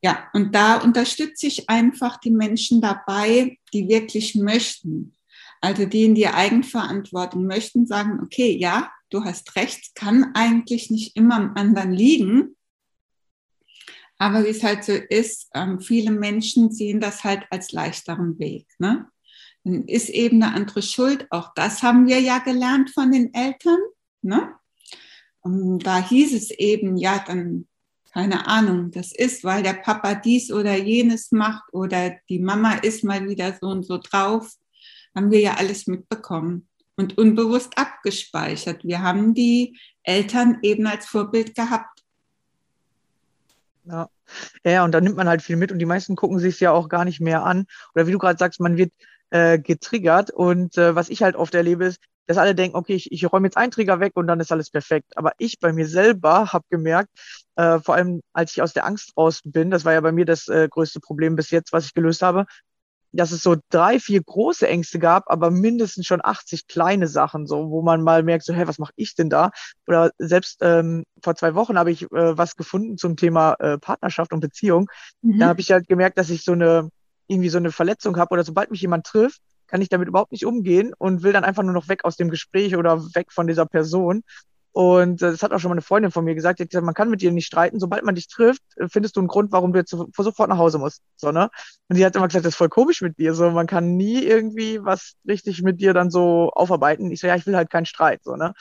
Ja, 0.00 0.28
und 0.32 0.54
da 0.54 0.80
unterstütze 0.80 1.46
ich 1.46 1.68
einfach 1.68 2.18
die 2.18 2.30
Menschen 2.30 2.80
dabei, 2.80 3.58
die 3.72 3.88
wirklich 3.88 4.36
möchten. 4.36 5.14
Also 5.60 5.86
die 5.86 6.04
in 6.04 6.14
die 6.14 6.28
Eigenverantwortung 6.28 7.46
möchten, 7.46 7.86
sagen, 7.86 8.20
okay, 8.22 8.56
ja, 8.56 8.92
du 9.10 9.24
hast 9.24 9.56
recht, 9.56 9.94
kann 9.94 10.32
eigentlich 10.34 10.90
nicht 10.90 11.16
immer 11.16 11.36
am 11.36 11.54
anderen 11.56 11.92
liegen. 11.92 12.56
Aber 14.18 14.44
wie 14.44 14.48
es 14.48 14.62
halt 14.62 14.84
so 14.84 14.92
ist, 14.92 15.48
ähm, 15.54 15.80
viele 15.80 16.10
Menschen 16.10 16.72
sehen 16.72 17.00
das 17.00 17.24
halt 17.24 17.46
als 17.50 17.72
leichteren 17.72 18.38
Weg. 18.38 18.66
Ne? 18.78 19.06
Dann 19.64 19.84
ist 19.86 20.10
eben 20.10 20.42
eine 20.42 20.54
andere 20.54 20.82
Schuld. 20.82 21.26
Auch 21.30 21.54
das 21.54 21.82
haben 21.82 22.06
wir 22.06 22.20
ja 22.20 22.38
gelernt 22.38 22.90
von 22.90 23.10
den 23.12 23.32
Eltern. 23.34 23.78
Ne? 24.22 24.54
Und 25.40 25.80
da 25.80 26.04
hieß 26.04 26.34
es 26.34 26.50
eben, 26.50 26.96
ja, 26.96 27.22
dann 27.24 27.68
keine 28.18 28.48
Ahnung, 28.48 28.90
das 28.90 29.12
ist, 29.12 29.44
weil 29.44 29.62
der 29.62 29.74
Papa 29.74 30.16
dies 30.16 30.50
oder 30.50 30.74
jenes 30.74 31.30
macht 31.30 31.72
oder 31.72 32.16
die 32.28 32.40
Mama 32.40 32.72
ist 32.72 33.04
mal 33.04 33.28
wieder 33.28 33.56
so 33.60 33.68
und 33.68 33.86
so 33.86 33.98
drauf, 33.98 34.54
haben 35.14 35.30
wir 35.30 35.38
ja 35.38 35.54
alles 35.54 35.86
mitbekommen 35.86 36.66
und 36.96 37.16
unbewusst 37.16 37.78
abgespeichert. 37.78 38.84
Wir 38.84 39.02
haben 39.02 39.34
die 39.34 39.78
Eltern 40.02 40.58
eben 40.62 40.88
als 40.88 41.06
Vorbild 41.06 41.54
gehabt. 41.54 42.02
Ja. 43.84 44.08
ja, 44.64 44.84
und 44.84 44.90
da 44.90 45.00
nimmt 45.00 45.16
man 45.16 45.28
halt 45.28 45.42
viel 45.42 45.56
mit 45.56 45.70
und 45.70 45.78
die 45.78 45.86
meisten 45.86 46.16
gucken 46.16 46.40
sich 46.40 46.54
es 46.54 46.60
ja 46.60 46.72
auch 46.72 46.88
gar 46.88 47.04
nicht 47.04 47.20
mehr 47.20 47.44
an. 47.44 47.66
Oder 47.94 48.08
wie 48.08 48.12
du 48.12 48.18
gerade 48.18 48.36
sagst, 48.36 48.58
man 48.58 48.76
wird 48.76 48.92
äh, 49.30 49.60
getriggert. 49.60 50.30
Und 50.30 50.76
äh, 50.76 50.96
was 50.96 51.08
ich 51.08 51.22
halt 51.22 51.36
oft 51.36 51.54
erlebe, 51.54 51.84
ist, 51.84 52.00
dass 52.28 52.36
alle 52.36 52.54
denken, 52.54 52.76
okay, 52.76 52.94
ich, 52.94 53.10
ich 53.10 53.32
räume 53.32 53.46
jetzt 53.46 53.56
einen 53.56 53.72
Trigger 53.72 54.00
weg 54.00 54.12
und 54.14 54.26
dann 54.26 54.38
ist 54.38 54.52
alles 54.52 54.70
perfekt. 54.70 55.16
Aber 55.16 55.32
ich 55.38 55.58
bei 55.58 55.72
mir 55.72 55.88
selber 55.88 56.52
habe 56.52 56.64
gemerkt, 56.70 57.08
äh, 57.56 57.78
vor 57.80 57.94
allem 57.94 58.20
als 58.34 58.52
ich 58.52 58.62
aus 58.62 58.74
der 58.74 58.84
Angst 58.84 59.16
raus 59.16 59.40
bin, 59.44 59.70
das 59.70 59.84
war 59.84 59.94
ja 59.94 60.00
bei 60.00 60.12
mir 60.12 60.26
das 60.26 60.46
äh, 60.46 60.68
größte 60.70 61.00
Problem 61.00 61.36
bis 61.36 61.50
jetzt, 61.50 61.72
was 61.72 61.86
ich 61.86 61.94
gelöst 61.94 62.20
habe, 62.22 62.44
dass 63.12 63.32
es 63.32 63.42
so 63.42 63.56
drei, 63.70 63.98
vier 63.98 64.22
große 64.22 64.68
Ängste 64.68 64.98
gab, 64.98 65.30
aber 65.30 65.50
mindestens 65.50 66.06
schon 66.06 66.20
80 66.22 66.66
kleine 66.66 67.08
Sachen, 67.08 67.46
so 67.46 67.70
wo 67.70 67.80
man 67.80 68.02
mal 68.02 68.22
merkt, 68.22 68.44
so, 68.44 68.52
hey, 68.52 68.68
was 68.68 68.78
mache 68.78 68.92
ich 68.96 69.14
denn 69.14 69.30
da? 69.30 69.50
Oder 69.86 70.10
selbst 70.18 70.58
ähm, 70.60 71.04
vor 71.22 71.34
zwei 71.34 71.54
Wochen 71.54 71.78
habe 71.78 71.90
ich 71.90 72.02
äh, 72.02 72.36
was 72.36 72.56
gefunden 72.56 72.98
zum 72.98 73.16
Thema 73.16 73.54
äh, 73.54 73.78
Partnerschaft 73.78 74.34
und 74.34 74.40
Beziehung. 74.40 74.90
Mhm. 75.22 75.38
Da 75.38 75.46
habe 75.48 75.60
ich 75.60 75.72
halt 75.72 75.88
gemerkt, 75.88 76.18
dass 76.18 76.28
ich 76.28 76.44
so 76.44 76.52
eine 76.52 76.90
irgendwie 77.26 77.50
so 77.50 77.58
eine 77.58 77.72
Verletzung 77.72 78.16
habe 78.16 78.32
oder 78.32 78.44
sobald 78.44 78.70
mich 78.70 78.80
jemand 78.80 79.06
trifft, 79.06 79.40
kann 79.68 79.82
ich 79.82 79.88
damit 79.88 80.08
überhaupt 80.08 80.32
nicht 80.32 80.46
umgehen 80.46 80.92
und 80.98 81.22
will 81.22 81.32
dann 81.32 81.44
einfach 81.44 81.62
nur 81.62 81.72
noch 81.72 81.88
weg 81.88 82.04
aus 82.04 82.16
dem 82.16 82.30
Gespräch 82.30 82.76
oder 82.76 83.02
weg 83.14 83.32
von 83.32 83.46
dieser 83.46 83.66
Person. 83.66 84.22
Und 84.72 85.22
äh, 85.22 85.30
das 85.30 85.42
hat 85.42 85.52
auch 85.52 85.58
schon 85.58 85.70
mal 85.70 85.74
eine 85.74 85.82
Freundin 85.82 86.10
von 86.10 86.24
mir 86.24 86.34
gesagt, 86.34 86.58
die 86.58 86.64
hat 86.64 86.70
gesagt, 86.70 86.84
man 86.84 86.94
kann 86.94 87.10
mit 87.10 87.20
dir 87.20 87.32
nicht 87.32 87.46
streiten, 87.46 87.80
sobald 87.80 88.04
man 88.04 88.14
dich 88.14 88.28
trifft, 88.28 88.62
äh, 88.76 88.88
findest 88.88 89.16
du 89.16 89.20
einen 89.20 89.28
Grund, 89.28 89.50
warum 89.50 89.72
du 89.72 89.78
jetzt 89.78 89.90
sofort 89.90 90.48
nach 90.48 90.58
Hause 90.58 90.78
musst. 90.78 91.02
So, 91.16 91.32
ne? 91.32 91.50
Und 91.88 91.96
die 91.96 92.04
hat 92.04 92.14
immer 92.16 92.28
gesagt, 92.28 92.44
das 92.44 92.52
ist 92.52 92.58
voll 92.58 92.68
komisch 92.68 93.00
mit 93.00 93.18
dir. 93.18 93.34
So, 93.34 93.50
man 93.50 93.66
kann 93.66 93.96
nie 93.96 94.22
irgendwie 94.22 94.78
was 94.82 95.14
richtig 95.26 95.62
mit 95.62 95.80
dir 95.80 95.94
dann 95.94 96.10
so 96.10 96.50
aufarbeiten. 96.54 97.10
Ich 97.10 97.20
so, 97.20 97.26
ja, 97.26 97.36
ich 97.36 97.46
will 97.46 97.56
halt 97.56 97.70
keinen 97.70 97.86
Streit. 97.86 98.20
So, 98.22 98.36
ne? 98.36 98.52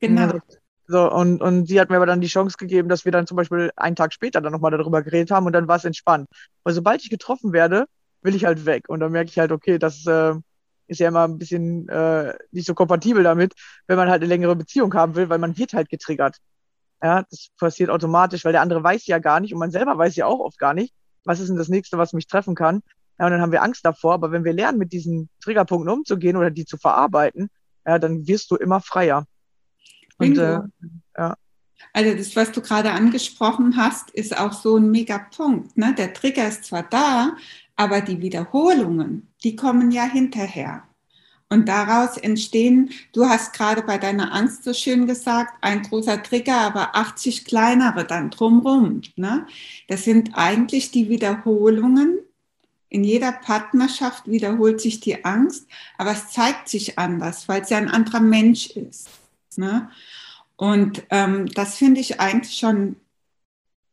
Genau. 0.00 0.38
So, 0.86 1.10
und, 1.10 1.40
und 1.40 1.66
sie 1.66 1.80
hat 1.80 1.88
mir 1.88 1.96
aber 1.96 2.06
dann 2.06 2.20
die 2.20 2.28
Chance 2.28 2.56
gegeben, 2.58 2.88
dass 2.88 3.06
wir 3.06 3.12
dann 3.12 3.26
zum 3.26 3.36
Beispiel 3.36 3.70
einen 3.74 3.96
Tag 3.96 4.12
später 4.12 4.40
dann 4.42 4.52
nochmal 4.52 4.70
darüber 4.70 5.02
geredet 5.02 5.30
haben 5.30 5.46
und 5.46 5.54
dann 5.54 5.66
war 5.66 5.76
es 5.76 5.84
entspannt. 5.84 6.28
Weil 6.62 6.74
sobald 6.74 7.02
ich 7.02 7.08
getroffen 7.08 7.52
werde, 7.52 7.86
will 8.22 8.34
ich 8.34 8.44
halt 8.44 8.66
weg. 8.66 8.88
Und 8.88 9.00
dann 9.00 9.12
merke 9.12 9.30
ich 9.30 9.38
halt, 9.38 9.50
okay, 9.50 9.78
das 9.78 10.06
äh, 10.06 10.34
ist 10.86 11.00
ja 11.00 11.08
immer 11.08 11.26
ein 11.26 11.38
bisschen 11.38 11.88
äh, 11.88 12.34
nicht 12.50 12.66
so 12.66 12.74
kompatibel 12.74 13.22
damit, 13.22 13.54
wenn 13.86 13.96
man 13.96 14.08
halt 14.08 14.22
eine 14.22 14.28
längere 14.28 14.56
Beziehung 14.56 14.92
haben 14.94 15.14
will, 15.14 15.28
weil 15.28 15.38
man 15.38 15.56
wird 15.56 15.72
halt 15.72 15.88
getriggert. 15.88 16.36
Ja, 17.02 17.22
das 17.30 17.48
passiert 17.58 17.90
automatisch, 17.90 18.44
weil 18.44 18.52
der 18.52 18.62
andere 18.62 18.82
weiß 18.82 19.06
ja 19.06 19.18
gar 19.18 19.40
nicht 19.40 19.52
und 19.52 19.58
man 19.58 19.70
selber 19.70 19.96
weiß 19.98 20.16
ja 20.16 20.26
auch 20.26 20.40
oft 20.40 20.58
gar 20.58 20.74
nicht, 20.74 20.94
was 21.24 21.40
ist 21.40 21.48
denn 21.48 21.56
das 21.56 21.68
nächste, 21.68 21.98
was 21.98 22.12
mich 22.12 22.26
treffen 22.26 22.54
kann. 22.54 22.82
Ja, 23.18 23.26
und 23.26 23.32
dann 23.32 23.40
haben 23.40 23.52
wir 23.52 23.62
Angst 23.62 23.84
davor. 23.84 24.14
Aber 24.14 24.32
wenn 24.32 24.44
wir 24.44 24.52
lernen, 24.52 24.78
mit 24.78 24.92
diesen 24.92 25.28
Triggerpunkten 25.42 25.92
umzugehen 25.92 26.36
oder 26.36 26.50
die 26.50 26.64
zu 26.64 26.76
verarbeiten, 26.76 27.50
ja, 27.86 27.98
dann 27.98 28.26
wirst 28.26 28.50
du 28.50 28.56
immer 28.56 28.80
freier. 28.80 29.26
Und, 30.18 30.38
äh, 30.38 30.60
ja. 31.16 31.34
Also 31.92 32.16
das, 32.16 32.34
was 32.34 32.52
du 32.52 32.60
gerade 32.60 32.90
angesprochen 32.90 33.76
hast, 33.76 34.10
ist 34.10 34.36
auch 34.36 34.52
so 34.52 34.76
ein 34.76 34.90
Megapunkt. 34.90 35.76
Ne? 35.76 35.94
Der 35.96 36.12
Trigger 36.14 36.48
ist 36.48 36.64
zwar 36.64 36.84
da, 36.84 37.36
aber 37.76 38.00
die 38.00 38.20
Wiederholungen, 38.20 39.28
die 39.42 39.56
kommen 39.56 39.90
ja 39.90 40.04
hinterher. 40.04 40.84
Und 41.50 41.68
daraus 41.68 42.16
entstehen, 42.16 42.90
du 43.12 43.26
hast 43.26 43.52
gerade 43.52 43.82
bei 43.82 43.98
deiner 43.98 44.32
Angst 44.32 44.64
so 44.64 44.72
schön 44.72 45.06
gesagt, 45.06 45.52
ein 45.60 45.82
großer 45.82 46.22
Trigger, 46.22 46.58
aber 46.58 46.96
80 46.96 47.44
kleinere 47.44 48.04
dann 48.04 48.30
drumrum. 48.30 49.02
Ne? 49.16 49.46
Das 49.86 50.04
sind 50.04 50.30
eigentlich 50.34 50.90
die 50.90 51.08
Wiederholungen. 51.08 52.18
In 52.88 53.04
jeder 53.04 53.32
Partnerschaft 53.32 54.26
wiederholt 54.28 54.80
sich 54.80 55.00
die 55.00 55.24
Angst, 55.24 55.66
aber 55.98 56.12
es 56.12 56.30
zeigt 56.30 56.68
sich 56.68 56.98
anders, 56.98 57.48
weil 57.48 57.62
es 57.62 57.70
ja 57.70 57.78
ein 57.78 57.90
anderer 57.90 58.20
Mensch 58.20 58.70
ist. 58.70 59.08
Ne? 59.56 59.90
Und 60.56 61.04
ähm, 61.10 61.46
das 61.54 61.76
finde 61.76 62.00
ich 62.00 62.20
eigentlich 62.20 62.56
schon, 62.56 62.96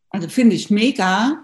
also 0.09 0.29
finde 0.29 0.55
ich 0.55 0.69
mega, 0.69 1.43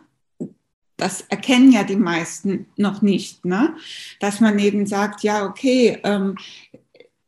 das 0.98 1.22
erkennen 1.22 1.72
ja 1.72 1.84
die 1.84 1.96
meisten 1.96 2.66
noch 2.76 3.02
nicht, 3.02 3.46
ne? 3.46 3.76
dass 4.20 4.40
man 4.42 4.58
eben 4.60 4.86
sagt, 4.88 5.24
ja, 5.24 5.46
okay, 5.46 6.00
ähm, 6.04 6.36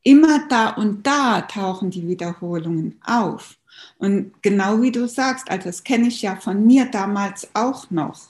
immer 0.03 0.47
da 0.47 0.69
und 0.69 1.05
da 1.05 1.41
tauchen 1.41 1.91
die 1.91 2.07
Wiederholungen 2.07 2.99
auf. 3.05 3.57
Und 3.97 4.41
genau 4.41 4.81
wie 4.81 4.91
du 4.91 5.07
sagst, 5.07 5.49
also 5.49 5.65
das 5.65 5.83
kenne 5.83 6.07
ich 6.07 6.21
ja 6.21 6.35
von 6.35 6.65
mir 6.65 6.85
damals 6.85 7.49
auch 7.53 7.89
noch, 7.91 8.29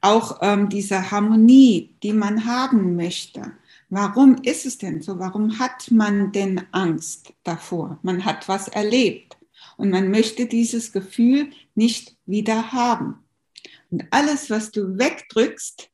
auch 0.00 0.38
ähm, 0.40 0.68
diese 0.68 1.10
Harmonie, 1.10 1.94
die 2.02 2.12
man 2.12 2.46
haben 2.46 2.96
möchte. 2.96 3.52
Warum 3.88 4.36
ist 4.42 4.66
es 4.66 4.78
denn 4.78 5.02
so? 5.02 5.18
Warum 5.18 5.58
hat 5.58 5.90
man 5.90 6.32
denn 6.32 6.62
Angst 6.72 7.32
davor? 7.44 7.98
Man 8.02 8.24
hat 8.24 8.48
was 8.48 8.68
erlebt 8.68 9.36
und 9.76 9.90
man 9.90 10.10
möchte 10.10 10.46
dieses 10.46 10.92
Gefühl 10.92 11.50
nicht 11.74 12.16
wieder 12.26 12.72
haben. 12.72 13.25
Und 13.90 14.04
alles, 14.10 14.50
was 14.50 14.70
du 14.70 14.98
wegdrückst, 14.98 15.90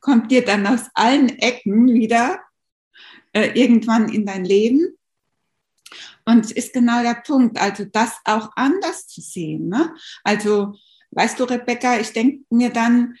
kommt 0.00 0.30
dir 0.30 0.44
dann 0.44 0.66
aus 0.66 0.82
allen 0.94 1.28
Ecken 1.38 1.92
wieder 1.92 2.40
äh, 3.32 3.50
irgendwann 3.54 4.08
in 4.08 4.26
dein 4.26 4.44
Leben. 4.44 4.96
Und 6.24 6.44
es 6.44 6.52
ist 6.52 6.72
genau 6.72 7.02
der 7.02 7.22
Punkt, 7.26 7.58
also 7.58 7.84
das 7.84 8.18
auch 8.24 8.50
anders 8.54 9.06
zu 9.06 9.20
sehen. 9.20 9.68
Ne? 9.68 9.94
Also, 10.24 10.74
weißt 11.12 11.40
du, 11.40 11.44
Rebecca, 11.44 11.98
ich 11.98 12.12
denke 12.12 12.44
mir 12.50 12.70
dann, 12.70 13.16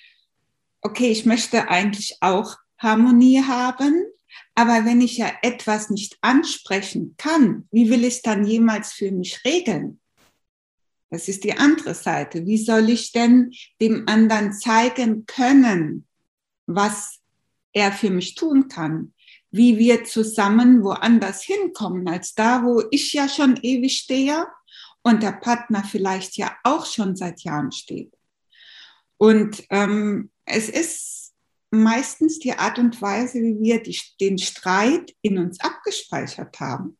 okay, 0.82 1.10
ich 1.10 1.24
möchte 1.24 1.68
eigentlich 1.68 2.18
auch 2.20 2.56
Harmonie 2.78 3.42
haben, 3.42 4.04
aber 4.54 4.84
wenn 4.84 5.00
ich 5.00 5.16
ja 5.16 5.32
etwas 5.42 5.90
nicht 5.90 6.18
ansprechen 6.20 7.14
kann, 7.16 7.66
wie 7.70 7.90
will 7.90 8.04
ich 8.04 8.16
es 8.16 8.22
dann 8.22 8.44
jemals 8.44 8.92
für 8.92 9.10
mich 9.10 9.44
regeln? 9.44 10.00
Das 11.10 11.28
ist 11.28 11.44
die 11.44 11.56
andere 11.56 11.94
Seite. 11.94 12.44
Wie 12.46 12.58
soll 12.58 12.90
ich 12.90 13.12
denn 13.12 13.52
dem 13.80 14.06
anderen 14.08 14.52
zeigen 14.52 15.26
können, 15.26 16.06
was 16.66 17.20
er 17.72 17.92
für 17.92 18.10
mich 18.10 18.34
tun 18.34 18.68
kann? 18.68 19.14
Wie 19.50 19.78
wir 19.78 20.04
zusammen 20.04 20.84
woanders 20.84 21.42
hinkommen, 21.42 22.06
als 22.08 22.34
da, 22.34 22.62
wo 22.62 22.82
ich 22.90 23.14
ja 23.14 23.28
schon 23.28 23.58
ewig 23.62 23.96
stehe 23.96 24.46
und 25.02 25.22
der 25.22 25.32
Partner 25.32 25.82
vielleicht 25.82 26.36
ja 26.36 26.54
auch 26.64 26.84
schon 26.84 27.16
seit 27.16 27.42
Jahren 27.42 27.72
steht. 27.72 28.12
Und 29.16 29.64
ähm, 29.70 30.30
es 30.44 30.68
ist 30.68 31.34
meistens 31.70 32.38
die 32.38 32.52
Art 32.52 32.78
und 32.78 33.00
Weise, 33.00 33.40
wie 33.40 33.60
wir 33.60 33.82
die, 33.82 33.98
den 34.20 34.38
Streit 34.38 35.14
in 35.22 35.38
uns 35.38 35.60
abgespeichert 35.60 36.60
haben. 36.60 36.98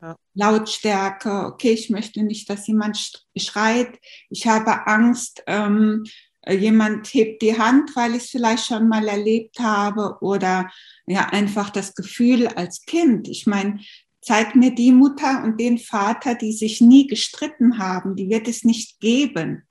Ja. 0.00 0.16
Lautstärke, 0.34 1.46
okay, 1.46 1.72
ich 1.72 1.90
möchte 1.90 2.22
nicht, 2.22 2.48
dass 2.48 2.66
jemand 2.66 3.22
schreit, 3.36 3.98
ich 4.30 4.46
habe 4.46 4.86
Angst, 4.86 5.42
ähm, 5.46 6.04
jemand 6.48 7.12
hebt 7.12 7.42
die 7.42 7.58
Hand, 7.58 7.94
weil 7.96 8.14
ich 8.14 8.24
es 8.24 8.30
vielleicht 8.30 8.66
schon 8.66 8.88
mal 8.88 9.06
erlebt 9.06 9.58
habe 9.58 10.16
oder 10.20 10.70
ja 11.06 11.28
einfach 11.28 11.70
das 11.70 11.94
Gefühl 11.94 12.48
als 12.48 12.86
Kind. 12.86 13.28
Ich 13.28 13.46
meine, 13.46 13.80
zeig 14.22 14.54
mir 14.54 14.74
die 14.74 14.92
Mutter 14.92 15.42
und 15.44 15.60
den 15.60 15.78
Vater, 15.78 16.34
die 16.34 16.52
sich 16.52 16.80
nie 16.80 17.06
gestritten 17.06 17.78
haben, 17.78 18.16
die 18.16 18.30
wird 18.30 18.48
es 18.48 18.64
nicht 18.64 19.00
geben. 19.00 19.66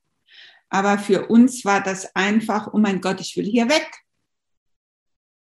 Aber 0.70 1.00
für 1.00 1.28
uns 1.28 1.66
war 1.66 1.82
das 1.82 2.16
einfach, 2.16 2.72
oh 2.74 2.78
mein 2.78 3.02
Gott, 3.02 3.20
ich 3.20 3.36
will 3.36 3.46
hier 3.46 3.70
weg. 3.70 3.90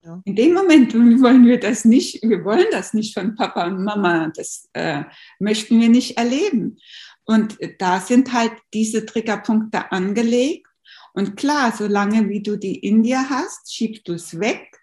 Ja. 0.03 0.23
In 0.25 0.35
dem 0.35 0.55
Moment 0.55 0.95
wollen 0.95 1.47
wir 1.47 1.61
das 1.61 1.85
nicht, 1.85 2.23
wir 2.23 2.45
wollen 2.45 2.67
das 2.71 2.95
nicht 2.95 3.13
von 3.13 3.35
Papa 3.35 3.67
und 3.67 3.85
Mama, 3.85 4.33
das 4.35 4.69
äh, 4.73 5.05
möchten 5.39 5.79
wir 5.81 5.89
nicht 5.89 6.17
erleben. 6.17 6.79
Und 7.25 7.59
da 7.79 8.01
sind 8.01 8.33
halt 8.33 8.53
diese 8.73 9.05
Triggerpunkte 9.05 9.93
angelegt. 9.93 10.67
Und 11.13 11.37
klar, 11.37 11.73
solange 11.77 12.29
wie 12.29 12.43
du 12.43 12.57
die 12.57 12.77
in 12.77 13.03
dir 13.03 13.29
hast, 13.29 13.73
schiebst 13.73 14.09
du 14.09 14.15
es 14.15 14.41
weg. 14.41 14.81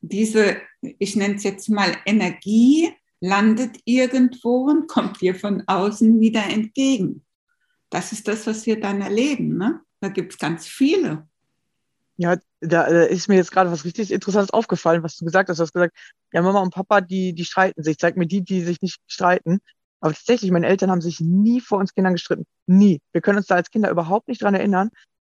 Diese, 0.00 0.58
ich 0.80 1.16
nenne 1.16 1.34
es 1.34 1.42
jetzt 1.42 1.68
mal 1.68 1.96
Energie, 2.06 2.92
landet 3.20 3.80
irgendwo 3.84 4.66
und 4.70 4.86
kommt 4.86 5.20
dir 5.20 5.34
von 5.34 5.62
außen 5.66 6.20
wieder 6.20 6.44
entgegen. 6.44 7.24
Das 7.90 8.12
ist 8.12 8.28
das, 8.28 8.46
was 8.46 8.66
wir 8.66 8.80
dann 8.80 9.00
erleben. 9.00 9.56
Ne? 9.56 9.80
Da 10.00 10.08
gibt 10.08 10.34
es 10.34 10.38
ganz 10.38 10.66
viele. 10.66 11.26
Ja, 12.16 12.36
da 12.66 12.84
ist 12.84 13.28
mir 13.28 13.36
jetzt 13.36 13.52
gerade 13.52 13.70
was 13.70 13.84
richtig 13.84 14.10
Interessantes 14.10 14.52
aufgefallen, 14.52 15.02
was 15.02 15.16
du 15.16 15.24
gesagt 15.24 15.48
hast. 15.48 15.58
Du 15.58 15.62
hast 15.62 15.72
gesagt, 15.72 15.96
ja, 16.32 16.42
Mama 16.42 16.60
und 16.60 16.74
Papa, 16.74 17.00
die, 17.00 17.34
die 17.34 17.44
streiten 17.44 17.82
sich. 17.82 17.98
Zeig 17.98 18.16
mir 18.16 18.26
die, 18.26 18.42
die 18.42 18.62
sich 18.62 18.80
nicht 18.82 19.00
streiten. 19.06 19.60
Aber 20.00 20.12
tatsächlich, 20.12 20.50
meine 20.50 20.66
Eltern 20.66 20.90
haben 20.90 21.00
sich 21.00 21.20
nie 21.20 21.60
vor 21.60 21.78
uns 21.78 21.94
Kindern 21.94 22.12
gestritten. 22.12 22.44
Nie. 22.66 23.00
Wir 23.12 23.20
können 23.20 23.38
uns 23.38 23.46
da 23.46 23.54
als 23.54 23.70
Kinder 23.70 23.90
überhaupt 23.90 24.28
nicht 24.28 24.42
dran 24.42 24.54
erinnern. 24.54 24.90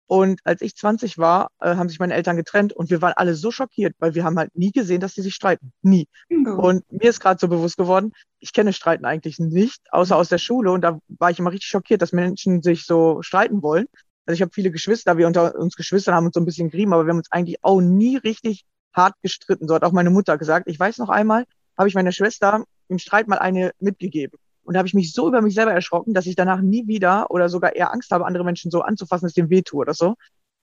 Und 0.08 0.42
als 0.44 0.62
ich 0.62 0.76
20 0.76 1.18
war, 1.18 1.52
äh, 1.62 1.76
haben 1.76 1.88
sich 1.88 2.00
meine 2.00 2.14
Eltern 2.14 2.36
getrennt 2.36 2.74
und 2.74 2.90
wir 2.90 3.02
waren 3.02 3.14
alle 3.16 3.34
so 3.34 3.50
schockiert, 3.50 3.96
weil 4.00 4.14
wir 4.14 4.26
haben 4.26 4.38
halt 4.38 4.54
nie 4.56 4.72
gesehen, 4.72 5.00
dass 5.00 5.14
sie 5.14 5.22
sich 5.22 5.34
streiten. 5.34 5.72
Nie. 5.84 6.06
Bingo. 6.28 6.56
Und 6.56 6.84
mir 6.92 7.10
ist 7.10 7.22
gerade 7.22 7.40
so 7.40 7.48
bewusst 7.48 7.78
geworden, 7.78 8.12
ich 8.40 8.52
kenne 8.52 8.74
Streiten 8.74 9.06
eigentlich 9.06 9.40
nicht, 9.40 9.82
außer 9.90 10.18
aus 10.18 10.28
der 10.28 10.38
Schule. 10.38 10.72
Und 10.72 10.82
da 10.82 11.00
war 11.08 11.32
ich 11.32 11.40
immer 11.40 11.52
richtig 11.52 11.70
schockiert, 11.70 12.02
dass 12.02 12.12
Menschen 12.12 12.62
sich 12.62 12.86
so 12.86 13.22
streiten 13.22 13.62
wollen. 13.62 13.88
Also 14.26 14.36
ich 14.36 14.42
habe 14.42 14.52
viele 14.54 14.72
Geschwister, 14.72 15.18
wir 15.18 15.28
unter 15.28 15.56
uns 15.56 15.76
Geschwistern 15.76 16.16
haben 16.16 16.26
uns 16.28 16.36
so 16.36 16.40
ein 16.40 16.46
bisschen 16.46 16.70
gerieben, 16.70 16.94
aber 16.94 17.06
wir 17.06 17.12
haben 17.12 17.18
uns 17.18 17.32
eigentlich 17.32 17.64
auch 17.64 17.82
nie 17.82 18.18
richtig 18.18 18.66
hart 18.94 19.16
gestritten. 19.22 19.68
So 19.68 19.76
hat 19.76 19.84
auch 19.84 19.92
meine 19.92 20.10
Mutter 20.10 20.38
gesagt. 20.38 20.68
Ich 20.68 20.80
weiß 20.80 20.98
noch 21.00 21.10
einmal, 21.10 21.46
habe 21.78 21.90
ich 21.90 21.96
meiner 21.96 22.12
Schwester 22.12 22.64
im 22.88 23.00
Streit 23.00 23.28
mal 23.28 23.40
eine 23.40 23.72
mitgegeben. 23.80 24.38
Und 24.64 24.76
da 24.76 24.80
habe 24.80 24.88
ich 24.88 24.94
mich 24.94 25.14
so 25.14 25.28
über 25.28 25.42
mich 25.42 25.56
selber 25.56 25.74
erschrocken, 25.74 26.14
dass 26.14 26.28
ich 26.28 26.36
danach 26.36 26.62
nie 26.62 26.88
wieder 26.88 27.32
oder 27.32 27.50
sogar 27.50 27.76
eher 27.76 27.92
Angst 27.92 28.12
habe, 28.12 28.26
andere 28.26 28.44
Menschen 28.44 28.70
so 28.70 28.82
anzufassen, 28.82 29.26
dass 29.26 29.32
ich 29.32 29.44
dem 29.44 29.50
wehtue 29.50 29.80
oder 29.80 29.94
so. 29.94 30.16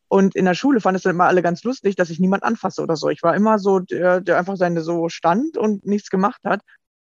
Und 0.09 0.35
in 0.37 0.47
der 0.47 0.55
Schule 0.55 0.81
fand 0.81 0.97
es 0.97 1.03
dann 1.03 1.15
immer 1.15 1.27
alle 1.27 1.43
ganz 1.43 1.63
lustig, 1.65 1.97
dass 1.97 2.09
ich 2.09 2.19
niemand 2.19 2.43
anfasse 2.43 2.83
oder 2.83 2.97
so. 2.97 3.11
Ich 3.11 3.23
war 3.23 3.35
immer 3.35 3.59
so, 3.59 3.81
der, 3.81 4.21
der 4.21 4.39
einfach 4.39 4.57
seine 4.57 4.81
so 4.81 5.09
stand 5.09 5.59
und 5.59 5.85
nichts 5.85 6.09
gemacht 6.09 6.41
hat. 6.45 6.63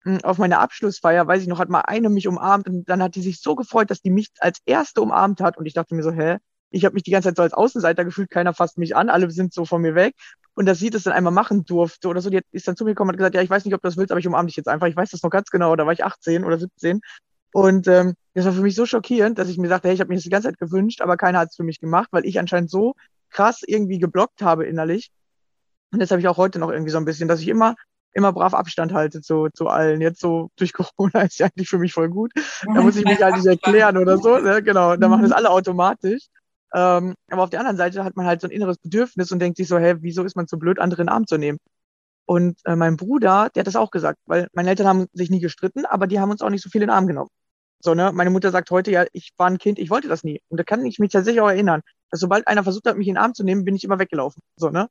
Hm, 0.03 0.19
Auf 0.23 0.37
meiner 0.37 0.59
Abschlussfeier, 0.59 1.27
weiß 1.27 1.41
ich 1.41 1.47
noch, 1.47 1.59
hat 1.59 1.69
mal 1.69 1.81
eine 1.81 2.09
mich 2.09 2.27
umarmt 2.27 2.67
und 2.67 2.87
dann 2.89 3.03
hat 3.03 3.15
die 3.15 3.21
sich 3.21 3.41
so 3.41 3.55
gefreut, 3.55 3.89
dass 3.89 4.01
die 4.01 4.11
mich 4.11 4.29
als 4.39 4.59
erste 4.65 5.01
umarmt 5.01 5.41
hat. 5.41 5.57
Und 5.57 5.65
ich 5.65 5.73
dachte 5.73 5.95
mir 5.95 6.03
so, 6.03 6.11
hä? 6.11 6.37
Ich 6.71 6.85
habe 6.85 6.93
mich 6.93 7.03
die 7.03 7.11
ganze 7.11 7.29
Zeit 7.29 7.37
so 7.37 7.43
als 7.43 7.53
Außenseiter 7.53 8.05
gefühlt, 8.05 8.29
keiner 8.29 8.53
fasst 8.53 8.77
mich 8.77 8.95
an, 8.95 9.09
alle 9.09 9.29
sind 9.31 9.53
so 9.53 9.65
von 9.65 9.81
mir 9.81 9.95
weg. 9.95 10.15
Und 10.53 10.65
dass 10.67 10.79
sie 10.79 10.89
das 10.89 11.03
dann 11.03 11.13
einmal 11.13 11.33
machen 11.33 11.65
durfte 11.65 12.07
oder 12.09 12.21
so, 12.21 12.29
die 12.29 12.41
ist 12.51 12.67
dann 12.67 12.75
zu 12.75 12.83
mir 12.83 12.91
gekommen 12.91 13.09
und 13.09 13.13
hat 13.13 13.17
gesagt, 13.19 13.35
ja, 13.35 13.41
ich 13.41 13.49
weiß 13.49 13.65
nicht, 13.65 13.73
ob 13.73 13.81
du 13.81 13.87
das 13.87 13.97
willst, 13.97 14.11
aber 14.11 14.19
ich 14.19 14.27
umarme 14.27 14.47
dich 14.47 14.55
jetzt 14.57 14.67
einfach. 14.67 14.87
Ich 14.87 14.95
weiß 14.95 15.09
das 15.11 15.23
noch 15.23 15.29
ganz 15.31 15.49
genau, 15.49 15.75
da 15.75 15.85
war 15.85 15.93
ich 15.93 16.03
18 16.03 16.43
oder 16.43 16.59
17. 16.59 17.01
Und 17.53 17.87
ähm, 17.87 18.13
das 18.33 18.45
war 18.45 18.53
für 18.53 18.61
mich 18.61 18.75
so 18.75 18.85
schockierend, 18.85 19.39
dass 19.39 19.49
ich 19.49 19.57
mir 19.57 19.67
sagte, 19.69 19.87
hey, 19.87 19.95
ich 19.95 20.01
habe 20.01 20.09
mir 20.09 20.15
das 20.15 20.23
die 20.23 20.29
ganze 20.29 20.49
Zeit 20.49 20.59
gewünscht, 20.59 21.01
aber 21.01 21.17
keiner 21.17 21.39
hat 21.39 21.49
es 21.49 21.55
für 21.55 21.63
mich 21.63 21.79
gemacht, 21.79 22.09
weil 22.11 22.25
ich 22.25 22.39
anscheinend 22.39 22.69
so 22.69 22.93
krass 23.31 23.61
irgendwie 23.65 23.99
geblockt 23.99 24.41
habe 24.43 24.65
innerlich. 24.65 25.11
Und 25.91 25.99
das 25.99 26.11
habe 26.11 26.21
ich 26.21 26.27
auch 26.27 26.37
heute 26.37 26.59
noch 26.59 26.69
irgendwie 26.69 26.91
so 26.91 26.97
ein 26.97 27.05
bisschen, 27.05 27.27
dass 27.27 27.41
ich 27.41 27.47
immer, 27.47 27.75
immer 28.13 28.33
brav 28.33 28.53
Abstand 28.53 28.93
halte 28.93 29.21
zu, 29.21 29.49
zu 29.53 29.67
allen. 29.67 30.01
Jetzt 30.01 30.19
so 30.19 30.49
durch 30.55 30.73
Corona 30.73 31.21
ist 31.21 31.39
ja 31.39 31.47
eigentlich 31.47 31.69
für 31.69 31.79
mich 31.79 31.93
voll 31.93 32.09
gut. 32.09 32.31
Da 32.65 32.81
muss 32.81 32.95
ich 32.95 33.05
mich 33.05 33.21
halt 33.21 33.35
nicht 33.35 33.45
erklären 33.45 33.97
oder 33.97 34.17
so. 34.17 34.37
Ne? 34.37 34.63
Genau, 34.63 34.95
da 34.95 35.07
machen 35.07 35.23
das 35.23 35.31
alle 35.31 35.49
automatisch. 35.49 36.27
Ähm, 36.73 37.15
aber 37.29 37.43
auf 37.43 37.49
der 37.49 37.59
anderen 37.59 37.77
Seite 37.77 38.03
hat 38.03 38.15
man 38.15 38.25
halt 38.25 38.41
so 38.41 38.47
ein 38.47 38.51
inneres 38.51 38.77
Bedürfnis 38.77 39.31
und 39.31 39.39
denkt 39.39 39.57
sich 39.57 39.67
so, 39.67 39.77
hä, 39.77 39.95
wieso 40.01 40.23
ist 40.23 40.35
man 40.35 40.47
so 40.47 40.57
blöd, 40.57 40.79
andere 40.79 41.01
in 41.01 41.07
den 41.07 41.13
Arm 41.13 41.25
zu 41.25 41.37
nehmen? 41.37 41.57
Und 42.25 42.59
äh, 42.65 42.75
mein 42.75 42.95
Bruder, 42.95 43.49
der 43.55 43.61
hat 43.61 43.67
das 43.67 43.75
auch 43.75 43.89
gesagt, 43.89 44.19
weil 44.27 44.47
meine 44.53 44.69
Eltern 44.69 44.87
haben 44.87 45.07
sich 45.13 45.31
nie 45.31 45.39
gestritten, 45.39 45.85
aber 45.85 46.05
die 46.05 46.19
haben 46.19 46.29
uns 46.29 46.41
auch 46.43 46.51
nicht 46.51 46.63
so 46.63 46.69
viel 46.69 46.83
in 46.83 46.89
den 46.89 46.95
Arm 46.95 47.07
genommen. 47.07 47.31
So, 47.81 47.93
ne? 47.93 48.11
Meine 48.13 48.29
Mutter 48.29 48.51
sagt 48.51 48.71
heute, 48.71 48.91
ja, 48.91 49.05
ich 49.13 49.31
war 49.37 49.47
ein 49.47 49.57
Kind, 49.57 49.79
ich 49.79 49.89
wollte 49.89 50.09
das 50.09 50.23
nie. 50.23 50.41
Und 50.49 50.59
da 50.59 50.63
kann 50.63 50.85
ich 50.85 50.99
mich 50.99 51.11
tatsächlich 51.11 51.41
auch 51.41 51.49
erinnern, 51.49 51.81
dass 52.11 52.19
sobald 52.19 52.47
einer 52.47 52.63
versucht 52.63 52.85
hat, 52.85 52.97
mich 52.97 53.07
in 53.07 53.13
den 53.15 53.21
Arm 53.21 53.33
zu 53.33 53.43
nehmen, 53.43 53.63
bin 53.63 53.75
ich 53.75 53.83
immer 53.83 53.99
weggelaufen. 53.99 54.41
So, 54.57 54.69
ne? 54.69 54.89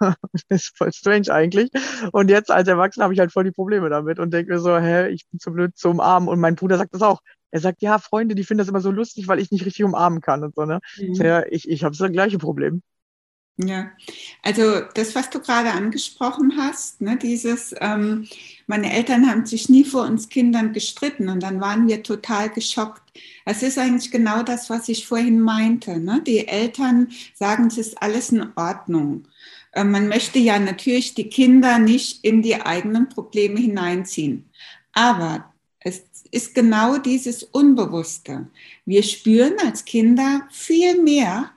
das 0.32 0.42
ist 0.48 0.76
voll 0.76 0.92
strange 0.92 1.30
eigentlich. 1.30 1.70
Und 2.12 2.30
jetzt 2.30 2.50
als 2.50 2.68
Erwachsener 2.68 3.04
habe 3.04 3.14
ich 3.14 3.20
halt 3.20 3.32
voll 3.32 3.44
die 3.44 3.50
Probleme 3.50 3.90
damit 3.90 4.18
und 4.18 4.32
denke 4.32 4.52
mir 4.52 4.58
so, 4.58 4.78
hä, 4.78 5.08
ich 5.08 5.26
bin 5.28 5.38
zu 5.38 5.52
blöd 5.52 5.76
zu 5.76 5.90
umarmen. 5.90 6.28
Und 6.28 6.40
mein 6.40 6.54
Bruder 6.56 6.78
sagt 6.78 6.94
das 6.94 7.02
auch. 7.02 7.20
Er 7.50 7.60
sagt, 7.60 7.82
ja, 7.82 7.98
Freunde, 7.98 8.34
die 8.34 8.44
finden 8.44 8.60
das 8.60 8.68
immer 8.68 8.80
so 8.80 8.92
lustig, 8.92 9.26
weil 9.26 9.40
ich 9.40 9.50
nicht 9.50 9.66
richtig 9.66 9.84
umarmen 9.84 10.20
kann 10.20 10.44
und 10.44 10.54
so, 10.54 10.64
ne? 10.64 10.80
Mhm. 10.98 11.14
Ja, 11.14 11.44
ich, 11.46 11.68
ich 11.68 11.82
habe 11.82 11.96
das 11.96 12.12
gleiche 12.12 12.38
Problem. 12.38 12.82
Ja, 13.62 13.90
also 14.42 14.80
das, 14.94 15.14
was 15.14 15.28
du 15.28 15.40
gerade 15.40 15.72
angesprochen 15.72 16.54
hast, 16.56 17.00
ne, 17.00 17.16
dieses, 17.16 17.74
ähm, 17.80 18.26
meine 18.66 18.92
Eltern 18.92 19.28
haben 19.28 19.44
sich 19.44 19.68
nie 19.68 19.84
vor 19.84 20.04
uns 20.04 20.28
Kindern 20.28 20.72
gestritten 20.72 21.28
und 21.28 21.42
dann 21.42 21.60
waren 21.60 21.88
wir 21.88 22.02
total 22.02 22.48
geschockt. 22.48 23.02
Es 23.44 23.62
ist 23.62 23.76
eigentlich 23.76 24.10
genau 24.10 24.42
das, 24.42 24.70
was 24.70 24.88
ich 24.88 25.06
vorhin 25.06 25.40
meinte. 25.40 25.98
Ne? 25.98 26.22
Die 26.26 26.46
Eltern 26.46 27.08
sagen, 27.34 27.66
es 27.66 27.76
ist 27.76 28.00
alles 28.00 28.30
in 28.30 28.46
Ordnung. 28.56 29.24
Äh, 29.72 29.84
man 29.84 30.08
möchte 30.08 30.38
ja 30.38 30.58
natürlich 30.58 31.14
die 31.14 31.28
Kinder 31.28 31.78
nicht 31.78 32.24
in 32.24 32.42
die 32.42 32.54
eigenen 32.54 33.08
Probleme 33.08 33.60
hineinziehen. 33.60 34.48
Aber 34.92 35.52
es 35.80 36.04
ist 36.30 36.54
genau 36.54 36.98
dieses 36.98 37.42
Unbewusste. 37.42 38.48
Wir 38.86 39.02
spüren 39.02 39.54
als 39.64 39.84
Kinder 39.84 40.46
viel 40.50 41.02
mehr, 41.02 41.50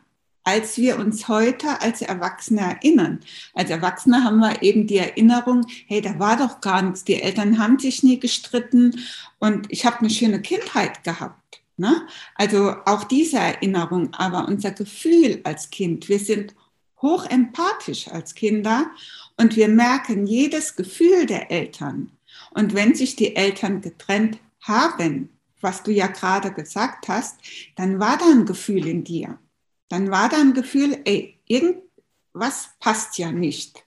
als 0.43 0.77
wir 0.77 0.99
uns 0.99 1.27
heute 1.27 1.81
als 1.81 2.01
Erwachsene 2.01 2.61
erinnern. 2.61 3.19
Als 3.53 3.69
Erwachsene 3.69 4.23
haben 4.23 4.39
wir 4.39 4.61
eben 4.61 4.87
die 4.87 4.97
Erinnerung, 4.97 5.65
hey, 5.87 6.01
da 6.01 6.19
war 6.19 6.37
doch 6.37 6.61
gar 6.61 6.81
nichts, 6.81 7.03
die 7.03 7.21
Eltern 7.21 7.57
haben 7.59 7.79
sich 7.79 8.03
nie 8.03 8.19
gestritten 8.19 8.99
und 9.39 9.67
ich 9.69 9.85
habe 9.85 9.99
eine 9.99 10.09
schöne 10.09 10.41
Kindheit 10.41 11.03
gehabt. 11.03 11.61
Ne? 11.77 12.05
Also 12.35 12.75
auch 12.85 13.05
diese 13.05 13.37
Erinnerung, 13.37 14.13
aber 14.13 14.47
unser 14.47 14.71
Gefühl 14.71 15.41
als 15.43 15.69
Kind, 15.69 16.07
wir 16.09 16.19
sind 16.19 16.53
hochempathisch 17.01 18.07
als 18.09 18.35
Kinder 18.35 18.91
und 19.37 19.55
wir 19.55 19.67
merken 19.67 20.27
jedes 20.27 20.75
Gefühl 20.75 21.25
der 21.25 21.51
Eltern. 21.51 22.11
Und 22.51 22.73
wenn 22.73 22.95
sich 22.95 23.15
die 23.15 23.35
Eltern 23.35 23.81
getrennt 23.81 24.39
haben, 24.61 25.29
was 25.61 25.83
du 25.83 25.91
ja 25.91 26.07
gerade 26.07 26.51
gesagt 26.51 27.07
hast, 27.07 27.39
dann 27.75 27.99
war 27.99 28.17
da 28.17 28.25
ein 28.25 28.45
Gefühl 28.45 28.87
in 28.87 29.03
dir. 29.03 29.39
Dann 29.89 30.11
war 30.11 30.29
da 30.29 30.37
ein 30.37 30.53
Gefühl, 30.53 30.99
ey, 31.05 31.39
irgendwas 31.45 32.69
passt 32.79 33.17
ja 33.17 33.31
nicht. 33.31 33.83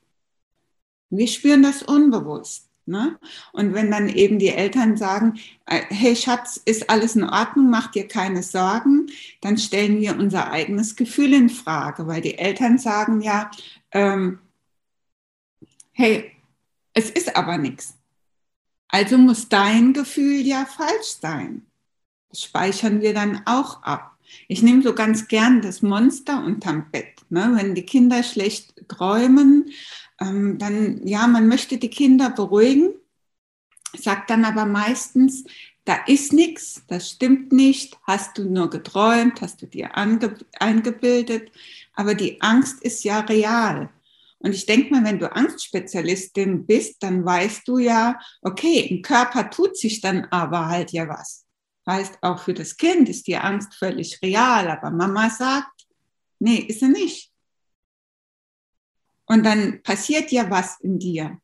Wir 1.10 1.28
spüren 1.28 1.62
das 1.62 1.82
unbewusst. 1.82 2.66
Ne? 2.88 3.18
Und 3.52 3.74
wenn 3.74 3.90
dann 3.90 4.08
eben 4.08 4.38
die 4.38 4.50
Eltern 4.50 4.96
sagen, 4.96 5.40
äh, 5.66 5.82
hey 5.88 6.14
Schatz, 6.14 6.56
ist 6.64 6.88
alles 6.88 7.16
in 7.16 7.24
Ordnung, 7.24 7.68
mach 7.68 7.90
dir 7.90 8.06
keine 8.06 8.44
Sorgen, 8.44 9.10
dann 9.40 9.58
stellen 9.58 10.00
wir 10.00 10.16
unser 10.16 10.52
eigenes 10.52 10.94
Gefühl 10.94 11.34
in 11.34 11.48
Frage, 11.48 12.06
weil 12.06 12.20
die 12.20 12.38
Eltern 12.38 12.78
sagen 12.78 13.22
ja, 13.22 13.50
ähm, 13.90 14.38
hey, 15.92 16.30
es 16.92 17.10
ist 17.10 17.34
aber 17.34 17.58
nichts. 17.58 17.96
Also 18.88 19.18
muss 19.18 19.48
dein 19.48 19.92
Gefühl 19.92 20.46
ja 20.46 20.64
falsch 20.64 21.18
sein. 21.20 21.66
Das 22.28 22.42
speichern 22.42 23.00
wir 23.00 23.14
dann 23.14 23.42
auch 23.46 23.82
ab. 23.82 24.15
Ich 24.48 24.62
nehme 24.62 24.82
so 24.82 24.94
ganz 24.94 25.28
gern 25.28 25.62
das 25.62 25.82
Monster 25.82 26.44
unterm 26.44 26.90
Bett. 26.90 27.22
Ne? 27.30 27.52
Wenn 27.54 27.74
die 27.74 27.86
Kinder 27.86 28.22
schlecht 28.22 28.88
träumen, 28.88 29.70
ähm, 30.20 30.58
dann, 30.58 31.06
ja, 31.06 31.26
man 31.26 31.48
möchte 31.48 31.78
die 31.78 31.90
Kinder 31.90 32.30
beruhigen, 32.30 32.94
sagt 33.96 34.30
dann 34.30 34.44
aber 34.44 34.66
meistens, 34.66 35.44
da 35.84 35.94
ist 36.06 36.32
nichts, 36.32 36.82
das 36.88 37.10
stimmt 37.10 37.52
nicht, 37.52 37.96
hast 38.02 38.38
du 38.38 38.44
nur 38.44 38.70
geträumt, 38.70 39.40
hast 39.40 39.62
du 39.62 39.66
dir 39.66 39.96
eingebildet, 39.96 41.52
aber 41.94 42.14
die 42.14 42.40
Angst 42.42 42.82
ist 42.82 43.04
ja 43.04 43.20
real. 43.20 43.90
Und 44.38 44.52
ich 44.52 44.66
denke 44.66 44.92
mal, 44.92 45.04
wenn 45.04 45.18
du 45.18 45.32
Angstspezialistin 45.32 46.66
bist, 46.66 47.02
dann 47.02 47.24
weißt 47.24 47.66
du 47.68 47.78
ja, 47.78 48.18
okay, 48.42 48.80
im 48.80 49.02
Körper 49.02 49.48
tut 49.48 49.76
sich 49.76 50.00
dann 50.00 50.26
aber 50.26 50.66
halt 50.66 50.92
ja 50.92 51.08
was. 51.08 51.45
Heißt, 51.88 52.18
auch 52.22 52.40
für 52.40 52.54
das 52.54 52.76
Kind 52.76 53.08
ist 53.08 53.26
die 53.26 53.36
Angst 53.36 53.74
völlig 53.74 54.20
real, 54.22 54.68
aber 54.68 54.90
Mama 54.90 55.30
sagt, 55.30 55.86
nee, 56.38 56.56
ist 56.56 56.80
sie 56.80 56.88
nicht. 56.88 57.32
Und 59.26 59.44
dann 59.44 59.82
passiert 59.82 60.30
ja 60.32 60.50
was 60.50 60.80
in 60.80 60.98
dir. 60.98 61.40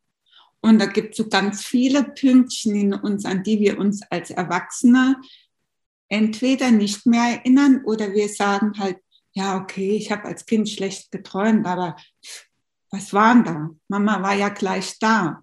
Und 0.61 0.79
da 0.79 0.87
gibt 0.87 1.11
es 1.11 1.17
so 1.17 1.29
ganz 1.29 1.65
viele 1.65 2.05
Pünktchen 2.05 2.75
in 2.77 2.95
uns, 2.95 3.25
an 3.25 3.43
die 3.43 3.59
wir 3.59 3.79
uns 3.79 4.03
als 4.11 4.31
Erwachsene 4.31 5.21
entweder 6.09 6.71
nicht 6.71 7.07
mehr 7.07 7.39
erinnern 7.39 7.83
oder 7.85 8.13
wir 8.13 8.29
sagen 8.29 8.79
halt, 8.79 8.99
ja, 9.33 9.57
okay, 9.57 9.97
ich 9.97 10.13
habe 10.13 10.25
als 10.25 10.47
Kind 10.47 10.69
schlecht 10.69 11.11
geträumt, 11.11 11.67
aber 11.67 11.97
was 12.91 13.13
waren 13.13 13.45
da? 13.45 13.71
Mama 13.89 14.23
war 14.23 14.35
ja 14.35 14.51
gleich 14.51 14.99
da. 14.99 15.43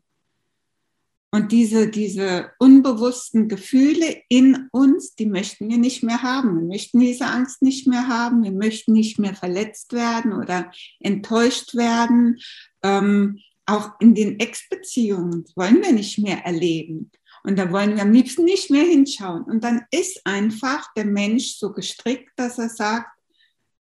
Und 1.31 1.51
diese, 1.51 1.89
diese 1.89 2.51
unbewussten 2.57 3.47
Gefühle 3.47 4.23
in 4.29 4.67
uns, 4.71 5.13
die 5.13 5.27
möchten 5.27 5.69
wir 5.69 5.77
nicht 5.77 6.01
mehr 6.01 6.23
haben. 6.23 6.59
Wir 6.59 6.67
möchten 6.67 6.99
diese 6.99 7.27
Angst 7.27 7.61
nicht 7.61 7.85
mehr 7.87 8.07
haben. 8.07 8.43
Wir 8.43 8.51
möchten 8.51 8.93
nicht 8.93 9.19
mehr 9.19 9.35
verletzt 9.35 9.93
werden 9.93 10.33
oder 10.33 10.71
enttäuscht 10.99 11.75
werden. 11.75 12.39
Ähm, 12.81 13.39
auch 13.67 13.91
in 13.99 14.15
den 14.15 14.39
Ex-Beziehungen 14.39 15.45
wollen 15.55 15.83
wir 15.83 15.91
nicht 15.91 16.17
mehr 16.17 16.43
erleben. 16.45 17.11
Und 17.43 17.57
da 17.59 17.71
wollen 17.71 17.95
wir 17.95 18.01
am 18.01 18.11
liebsten 18.11 18.45
nicht 18.45 18.71
mehr 18.71 18.83
hinschauen. 18.83 19.43
Und 19.43 19.63
dann 19.63 19.85
ist 19.91 20.25
einfach 20.25 20.91
der 20.95 21.05
Mensch 21.05 21.57
so 21.57 21.71
gestrickt, 21.71 22.31
dass 22.35 22.57
er 22.57 22.69
sagt, 22.69 23.09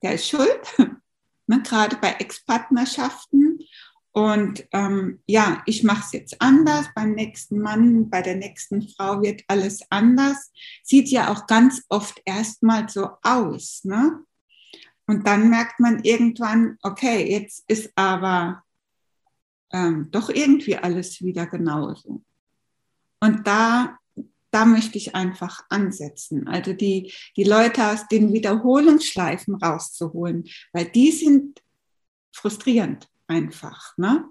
der 0.04 0.16
ist 0.16 0.28
schuld, 0.28 0.62
ne, 1.48 1.62
gerade 1.64 1.96
bei 1.98 2.12
Ex-Partnerschaften. 2.20 3.60
Und 4.14 4.68
ähm, 4.72 5.22
ja, 5.26 5.64
ich 5.66 5.84
mache 5.84 6.04
es 6.06 6.12
jetzt 6.12 6.42
anders. 6.42 6.88
Beim 6.94 7.14
nächsten 7.14 7.60
Mann, 7.60 8.10
bei 8.10 8.22
der 8.22 8.36
nächsten 8.36 8.88
Frau 8.90 9.22
wird 9.22 9.44
alles 9.48 9.82
anders. 9.90 10.52
Sieht 10.84 11.10
ja 11.10 11.32
auch 11.32 11.48
ganz 11.48 11.84
oft 11.88 12.22
erstmal 12.26 12.90
so 12.90 13.10
aus. 13.24 13.84
Ne? 13.84 14.20
Und 15.08 15.28
dann 15.28 15.50
merkt 15.50 15.80
man 15.80 16.04
irgendwann, 16.04 16.78
okay, 16.82 17.32
jetzt 17.32 17.64
ist 17.68 17.92
aber 17.96 18.64
ähm, 19.72 20.10
doch 20.12 20.30
irgendwie 20.30 20.76
alles 20.76 21.22
wieder 21.22 21.48
genauso. 21.48 22.22
Und 23.22 23.48
da 23.48 23.98
da 24.52 24.66
möchte 24.66 24.98
ich 24.98 25.16
einfach 25.16 25.64
ansetzen. 25.70 26.48
Also 26.48 26.74
die, 26.74 27.12
die 27.38 27.46
Leute 27.46 27.88
aus 27.88 28.08
den 28.10 28.34
Wiederholungsschleifen 28.34 29.56
rauszuholen, 29.56 30.44
weil 30.74 30.86
die 30.86 31.12
sind 31.12 31.62
frustrierend 32.34 33.08
einfach. 33.32 33.98
Ne? 33.98 34.26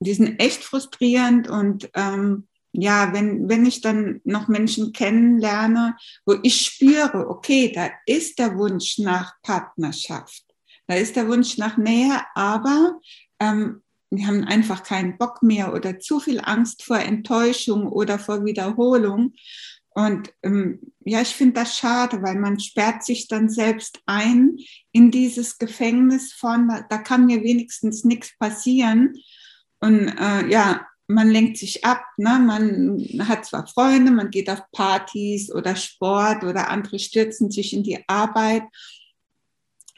Die 0.00 0.14
sind 0.14 0.40
echt 0.40 0.62
frustrierend 0.62 1.48
und 1.48 1.90
ähm, 1.94 2.46
ja, 2.72 3.12
wenn, 3.12 3.48
wenn 3.48 3.66
ich 3.66 3.80
dann 3.80 4.20
noch 4.24 4.46
Menschen 4.46 4.92
kennenlerne, 4.92 5.96
wo 6.26 6.36
ich 6.42 6.60
spüre, 6.60 7.28
okay, 7.28 7.72
da 7.74 7.90
ist 8.06 8.38
der 8.38 8.56
Wunsch 8.56 8.98
nach 8.98 9.34
Partnerschaft, 9.42 10.44
da 10.86 10.94
ist 10.94 11.16
der 11.16 11.28
Wunsch 11.28 11.58
nach 11.58 11.76
Nähe, 11.76 12.20
aber 12.34 13.00
ähm, 13.40 13.82
wir 14.10 14.26
haben 14.26 14.44
einfach 14.44 14.82
keinen 14.84 15.18
Bock 15.18 15.42
mehr 15.42 15.74
oder 15.74 15.98
zu 15.98 16.20
viel 16.20 16.40
Angst 16.40 16.82
vor 16.82 16.98
Enttäuschung 16.98 17.86
oder 17.86 18.18
vor 18.18 18.44
Wiederholung. 18.44 19.34
Und 19.98 20.32
ähm, 20.44 20.92
ja, 21.04 21.22
ich 21.22 21.34
finde 21.34 21.54
das 21.54 21.76
schade, 21.76 22.22
weil 22.22 22.36
man 22.36 22.60
sperrt 22.60 23.02
sich 23.02 23.26
dann 23.26 23.50
selbst 23.50 24.00
ein 24.06 24.56
in 24.92 25.10
dieses 25.10 25.58
Gefängnis 25.58 26.32
von, 26.32 26.70
da 26.88 26.98
kann 26.98 27.26
mir 27.26 27.42
wenigstens 27.42 28.04
nichts 28.04 28.38
passieren. 28.38 29.14
Und 29.80 30.06
äh, 30.06 30.46
ja, 30.48 30.86
man 31.08 31.28
lenkt 31.28 31.56
sich 31.56 31.84
ab, 31.84 32.04
ne? 32.16 32.38
man 32.38 33.04
hat 33.26 33.44
zwar 33.44 33.66
Freunde, 33.66 34.12
man 34.12 34.30
geht 34.30 34.48
auf 34.48 34.62
Partys 34.70 35.52
oder 35.52 35.74
Sport 35.74 36.44
oder 36.44 36.68
andere 36.68 37.00
stürzen 37.00 37.50
sich 37.50 37.72
in 37.72 37.82
die 37.82 37.98
Arbeit 38.06 38.62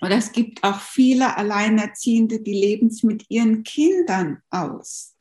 oder 0.00 0.16
es 0.16 0.32
gibt 0.32 0.64
auch 0.64 0.80
viele 0.80 1.36
Alleinerziehende, 1.36 2.40
die 2.40 2.54
leben 2.54 2.86
es 2.86 3.02
mit 3.02 3.26
ihren 3.28 3.64
Kindern 3.64 4.40
aus. 4.48 5.14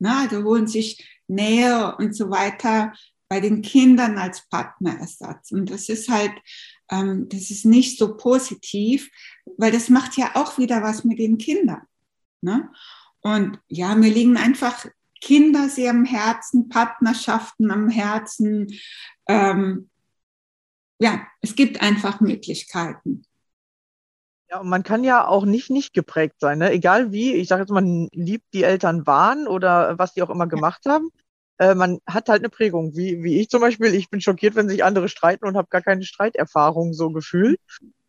Na, 0.00 0.22
also 0.22 0.42
holen 0.42 0.66
sich 0.66 1.20
Nähe 1.28 1.94
und 1.96 2.16
so 2.16 2.28
weiter 2.28 2.92
bei 3.28 3.40
den 3.40 3.62
Kindern 3.62 4.18
als 4.18 4.48
Partnerersatz. 4.48 5.50
Und 5.52 5.70
das 5.70 5.88
ist 5.88 6.08
halt, 6.08 6.32
ähm, 6.90 7.28
das 7.28 7.50
ist 7.50 7.64
nicht 7.64 7.98
so 7.98 8.16
positiv, 8.16 9.10
weil 9.56 9.72
das 9.72 9.88
macht 9.88 10.16
ja 10.16 10.30
auch 10.34 10.58
wieder 10.58 10.82
was 10.82 11.04
mit 11.04 11.18
den 11.18 11.38
Kindern. 11.38 11.82
Ne? 12.40 12.70
Und 13.20 13.58
ja, 13.68 13.94
mir 13.94 14.12
liegen 14.12 14.36
einfach 14.36 14.86
Kinder 15.20 15.68
sehr 15.68 15.90
am 15.90 16.04
Herzen, 16.04 16.68
Partnerschaften 16.68 17.70
am 17.70 17.88
Herzen. 17.88 18.68
Ähm, 19.26 19.90
ja, 21.00 21.26
es 21.40 21.56
gibt 21.56 21.82
einfach 21.82 22.20
Möglichkeiten. 22.20 23.24
Ja, 24.48 24.60
und 24.60 24.68
man 24.68 24.84
kann 24.84 25.02
ja 25.02 25.26
auch 25.26 25.44
nicht 25.44 25.70
nicht 25.70 25.92
geprägt 25.92 26.36
sein, 26.38 26.58
ne? 26.58 26.70
egal 26.70 27.10
wie. 27.10 27.34
Ich 27.34 27.48
sage 27.48 27.62
jetzt, 27.62 27.70
man 27.70 28.08
liebt 28.12 28.54
die 28.54 28.62
Eltern 28.62 29.06
waren 29.06 29.48
oder 29.48 29.98
was 29.98 30.14
die 30.14 30.22
auch 30.22 30.30
immer 30.30 30.46
gemacht 30.46 30.82
haben. 30.86 31.10
Äh, 31.58 31.74
man 31.74 31.98
hat 32.06 32.28
halt 32.28 32.40
eine 32.40 32.50
Prägung, 32.50 32.96
wie, 32.96 33.22
wie 33.22 33.40
ich 33.40 33.48
zum 33.48 33.60
Beispiel. 33.60 33.94
Ich 33.94 34.10
bin 34.10 34.20
schockiert, 34.20 34.54
wenn 34.54 34.68
sich 34.68 34.84
andere 34.84 35.08
streiten 35.08 35.46
und 35.46 35.56
habe 35.56 35.68
gar 35.70 35.80
keine 35.80 36.02
Streiterfahrung 36.04 36.92
so 36.92 37.10
gefühlt. 37.10 37.58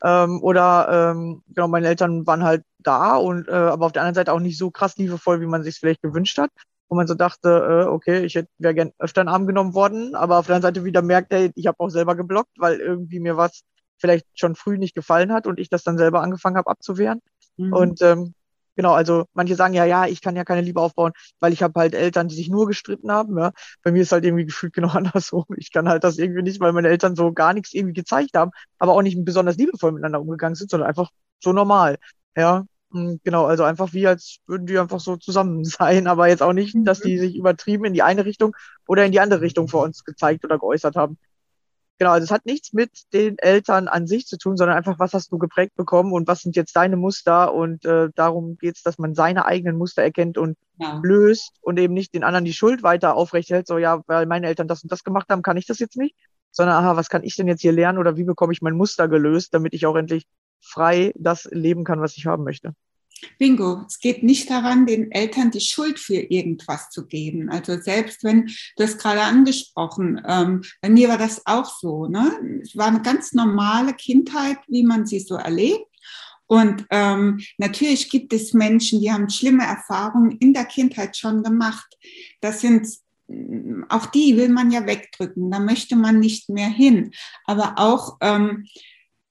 Ähm, 0.03 0.41
oder 0.43 1.11
ähm, 1.11 1.43
genau, 1.47 1.67
meine 1.67 1.87
Eltern 1.87 2.27
waren 2.27 2.43
halt 2.43 2.63
da 2.79 3.15
und 3.15 3.47
äh, 3.47 3.51
aber 3.51 3.85
auf 3.85 3.91
der 3.91 4.03
anderen 4.03 4.15
Seite 4.15 4.33
auch 4.33 4.39
nicht 4.39 4.57
so 4.57 4.69
krass 4.69 4.97
liebevoll, 4.97 5.41
wie 5.41 5.47
man 5.47 5.63
sich 5.63 5.79
vielleicht 5.79 6.01
gewünscht 6.01 6.37
hat. 6.37 6.51
Wo 6.89 6.95
man 6.95 7.07
so 7.07 7.15
dachte, 7.15 7.49
äh, 7.49 7.89
okay, 7.89 8.23
ich 8.23 8.35
hätte 8.35 8.49
wäre 8.59 8.73
gern 8.73 8.91
öfter 8.99 9.21
in 9.21 9.27
den 9.27 9.33
Arm 9.33 9.47
genommen 9.47 9.73
worden, 9.73 10.15
aber 10.15 10.37
auf 10.37 10.47
der 10.47 10.55
anderen 10.55 10.73
Seite 10.75 10.85
wieder 10.85 11.01
merkt, 11.01 11.33
ey, 11.33 11.51
ich 11.55 11.67
habe 11.67 11.79
auch 11.79 11.89
selber 11.89 12.15
geblockt, 12.15 12.51
weil 12.57 12.79
irgendwie 12.79 13.19
mir 13.19 13.35
was 13.35 13.63
vielleicht 13.97 14.25
schon 14.35 14.55
früh 14.55 14.77
nicht 14.77 14.95
gefallen 14.95 15.33
hat 15.33 15.47
und 15.47 15.59
ich 15.59 15.69
das 15.69 15.83
dann 15.83 15.97
selber 15.97 16.21
angefangen 16.21 16.57
habe 16.57 16.69
abzuwehren. 16.69 17.19
Mhm. 17.57 17.73
Und 17.73 18.01
ähm, 18.01 18.33
genau, 18.77 18.93
also 18.93 19.25
manche 19.33 19.55
sagen 19.55 19.73
ja, 19.73 19.83
ja, 19.83 20.05
ich 20.05 20.21
kann 20.21 20.37
ja 20.37 20.45
keine 20.45 20.61
Liebe 20.61 20.79
aufbauen, 20.79 21.11
weil 21.41 21.51
ich 21.51 21.61
habe 21.63 21.77
halt 21.79 21.93
Eltern, 21.93 22.29
die 22.29 22.35
sich 22.35 22.49
nur 22.49 22.67
gestritten 22.67 23.11
haben. 23.11 23.37
Ja. 23.37 23.51
Bei 23.83 23.91
mir 23.91 24.03
ist 24.03 24.13
halt 24.13 24.23
irgendwie 24.23 24.45
gefühlt 24.45 24.73
genau 24.73 24.89
andersrum. 24.93 25.45
Ich 25.57 25.71
kann 25.73 25.89
halt 25.89 26.03
das 26.05 26.17
irgendwie 26.17 26.43
nicht, 26.43 26.61
weil 26.61 26.71
meine 26.71 26.87
Eltern 26.87 27.15
so 27.15 27.33
gar 27.33 27.53
nichts 27.53 27.73
irgendwie 27.73 27.93
gezeigt 27.93 28.35
haben, 28.35 28.51
aber 28.79 28.93
auch 28.93 29.01
nicht 29.01 29.23
besonders 29.25 29.57
liebevoll 29.57 29.91
miteinander 29.91 30.21
umgegangen 30.21 30.55
sind, 30.55 30.71
sondern 30.71 30.87
einfach 30.87 31.09
so 31.43 31.51
normal. 31.51 31.97
Ja, 32.37 32.65
hm, 32.91 33.19
Genau, 33.23 33.45
also 33.45 33.63
einfach 33.63 33.93
wie, 33.93 34.07
als 34.07 34.37
würden 34.47 34.65
die 34.67 34.77
einfach 34.77 34.99
so 34.99 35.17
zusammen 35.17 35.63
sein, 35.65 36.07
aber 36.07 36.27
jetzt 36.27 36.43
auch 36.43 36.53
nicht, 36.53 36.75
dass 36.85 37.01
die 37.01 37.15
mhm. 37.17 37.19
sich 37.19 37.35
übertrieben 37.35 37.85
in 37.85 37.93
die 37.93 38.03
eine 38.03 38.25
Richtung 38.25 38.55
oder 38.87 39.05
in 39.05 39.11
die 39.11 39.19
andere 39.19 39.41
Richtung 39.41 39.67
vor 39.67 39.83
uns 39.83 40.03
gezeigt 40.03 40.45
oder 40.45 40.59
geäußert 40.59 40.95
haben. 40.95 41.17
Genau, 41.99 42.11
also 42.11 42.25
es 42.25 42.31
hat 42.31 42.45
nichts 42.45 42.73
mit 42.73 42.91
den 43.11 43.39
Eltern 43.39 43.87
an 43.87 44.05
sich 44.05 44.27
zu 44.27 44.37
tun, 44.37 44.55
sondern 44.55 44.77
einfach, 44.77 44.99
was 44.99 45.13
hast 45.13 45.31
du 45.31 45.39
geprägt 45.39 45.75
bekommen 45.75 46.13
und 46.13 46.27
was 46.27 46.41
sind 46.41 46.55
jetzt 46.55 46.75
deine 46.75 46.95
Muster 46.95 47.53
und 47.55 47.85
äh, 47.85 48.09
darum 48.13 48.57
geht 48.57 48.75
es, 48.75 48.83
dass 48.83 48.99
man 48.99 49.15
seine 49.15 49.45
eigenen 49.45 49.77
Muster 49.77 50.03
erkennt 50.03 50.37
und 50.37 50.57
ja. 50.77 50.99
löst 51.03 51.57
und 51.61 51.79
eben 51.79 51.95
nicht 51.95 52.13
den 52.13 52.23
anderen 52.23 52.45
die 52.45 52.53
Schuld 52.53 52.83
weiter 52.83 53.15
aufrechterhält, 53.15 53.65
so 53.65 53.79
ja, 53.79 54.01
weil 54.05 54.27
meine 54.27 54.45
Eltern 54.45 54.67
das 54.67 54.83
und 54.83 54.91
das 54.91 55.03
gemacht 55.03 55.27
haben, 55.29 55.41
kann 55.41 55.57
ich 55.57 55.65
das 55.65 55.79
jetzt 55.79 55.97
nicht, 55.97 56.15
sondern 56.51 56.75
aha, 56.75 56.95
was 56.95 57.09
kann 57.09 57.23
ich 57.23 57.35
denn 57.35 57.47
jetzt 57.47 57.61
hier 57.61 57.71
lernen 57.71 57.97
oder 57.97 58.15
wie 58.15 58.25
bekomme 58.25 58.53
ich 58.53 58.61
mein 58.61 58.75
Muster 58.75 59.07
gelöst, 59.07 59.55
damit 59.55 59.73
ich 59.73 59.87
auch 59.87 59.95
endlich 59.95 60.27
frei 60.61 61.13
das 61.15 61.45
leben 61.51 61.83
kann, 61.83 61.99
was 61.99 62.15
ich 62.15 62.27
haben 62.27 62.43
möchte. 62.43 62.73
Bingo. 63.37 63.83
Es 63.87 63.99
geht 63.99 64.23
nicht 64.23 64.49
daran, 64.49 64.85
den 64.85 65.11
Eltern 65.11 65.51
die 65.51 65.61
Schuld 65.61 65.99
für 65.99 66.15
irgendwas 66.15 66.89
zu 66.89 67.05
geben. 67.05 67.49
Also 67.49 67.79
selbst 67.79 68.23
wenn, 68.23 68.47
du 68.75 68.83
hast 68.83 68.99
gerade 68.99 69.21
angesprochen, 69.21 70.21
ähm, 70.27 70.63
bei 70.81 70.89
mir 70.89 71.09
war 71.09 71.17
das 71.17 71.45
auch 71.45 71.65
so. 71.65 72.07
Ne? 72.07 72.59
Es 72.61 72.75
war 72.75 72.87
eine 72.87 73.01
ganz 73.01 73.33
normale 73.33 73.93
Kindheit, 73.93 74.57
wie 74.67 74.83
man 74.83 75.05
sie 75.05 75.19
so 75.19 75.35
erlebt. 75.35 75.85
Und 76.47 76.85
ähm, 76.91 77.41
natürlich 77.57 78.09
gibt 78.09 78.31
es 78.31 78.53
Menschen, 78.53 79.01
die 79.01 79.11
haben 79.11 79.29
schlimme 79.29 79.65
Erfahrungen 79.65 80.31
in 80.39 80.53
der 80.53 80.65
Kindheit 80.65 81.17
schon 81.17 81.43
gemacht. 81.43 81.97
Das 82.39 82.61
sind 82.61 82.87
auch 83.89 84.05
die 84.05 84.37
will 84.37 84.49
man 84.49 84.71
ja 84.71 84.85
wegdrücken. 84.85 85.51
Da 85.51 85.59
möchte 85.59 85.95
man 85.95 86.19
nicht 86.19 86.49
mehr 86.49 86.69
hin. 86.69 87.11
Aber 87.45 87.73
auch 87.77 88.17
ähm, 88.21 88.67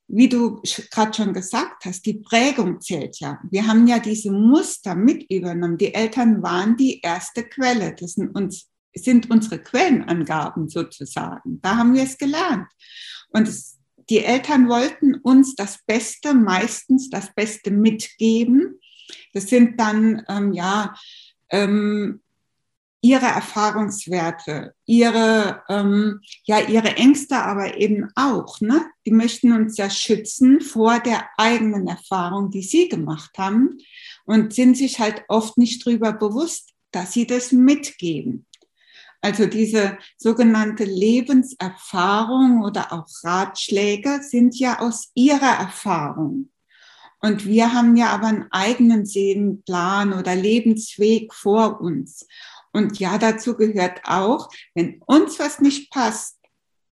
wie 0.08 0.28
du 0.28 0.60
gerade 0.92 1.14
schon 1.14 1.32
gesagt 1.32 1.84
hast, 1.84 2.06
die 2.06 2.14
Prägung 2.14 2.80
zählt 2.80 3.18
ja. 3.18 3.40
Wir 3.50 3.66
haben 3.66 3.86
ja 3.86 3.98
diese 3.98 4.30
Muster 4.30 4.94
mit 4.94 5.28
übernommen. 5.30 5.78
Die 5.78 5.94
Eltern 5.94 6.42
waren 6.42 6.76
die 6.76 7.00
erste 7.00 7.42
Quelle. 7.42 7.94
Das 7.98 8.12
sind, 8.12 8.34
uns, 8.36 8.68
sind 8.94 9.30
unsere 9.30 9.58
Quellenangaben 9.58 10.68
sozusagen. 10.68 11.60
Da 11.60 11.76
haben 11.76 11.94
wir 11.94 12.04
es 12.04 12.18
gelernt. 12.18 12.68
Und 13.30 13.48
es, 13.48 13.78
die 14.08 14.24
Eltern 14.24 14.68
wollten 14.68 15.16
uns 15.16 15.56
das 15.56 15.80
Beste, 15.86 16.34
meistens 16.34 17.10
das 17.10 17.34
Beste 17.34 17.72
mitgeben. 17.72 18.80
Das 19.32 19.48
sind 19.48 19.80
dann, 19.80 20.22
ähm, 20.28 20.52
ja, 20.52 20.94
ähm, 21.50 22.22
ihre 23.00 23.26
Erfahrungswerte, 23.26 24.74
ihre, 24.84 25.62
ähm, 25.68 26.20
ja, 26.44 26.60
ihre 26.60 26.96
Ängste 26.96 27.36
aber 27.36 27.76
eben 27.76 28.08
auch. 28.14 28.60
Ne? 28.60 28.86
Die 29.06 29.12
möchten 29.12 29.52
uns 29.52 29.76
ja 29.76 29.90
schützen 29.90 30.60
vor 30.60 30.98
der 31.00 31.28
eigenen 31.36 31.86
Erfahrung, 31.86 32.50
die 32.50 32.62
sie 32.62 32.88
gemacht 32.88 33.38
haben 33.38 33.78
und 34.24 34.52
sind 34.52 34.76
sich 34.76 34.98
halt 34.98 35.22
oft 35.28 35.58
nicht 35.58 35.86
darüber 35.86 36.12
bewusst, 36.12 36.72
dass 36.90 37.12
sie 37.12 37.26
das 37.26 37.52
mitgeben. 37.52 38.46
Also 39.20 39.46
diese 39.46 39.98
sogenannte 40.16 40.84
Lebenserfahrung 40.84 42.62
oder 42.62 42.92
auch 42.92 43.08
Ratschläge 43.24 44.20
sind 44.22 44.58
ja 44.58 44.78
aus 44.80 45.10
ihrer 45.14 45.58
Erfahrung. 45.58 46.50
Und 47.20 47.46
wir 47.46 47.72
haben 47.72 47.96
ja 47.96 48.10
aber 48.10 48.28
einen 48.28 48.46
eigenen 48.50 49.06
Seelenplan 49.06 50.12
oder 50.12 50.36
Lebensweg 50.36 51.34
vor 51.34 51.80
uns. 51.80 52.26
Und 52.76 52.98
ja, 52.98 53.16
dazu 53.16 53.56
gehört 53.56 54.02
auch, 54.04 54.50
wenn 54.74 55.00
uns 55.06 55.38
was 55.38 55.62
nicht 55.62 55.90
passt, 55.90 56.36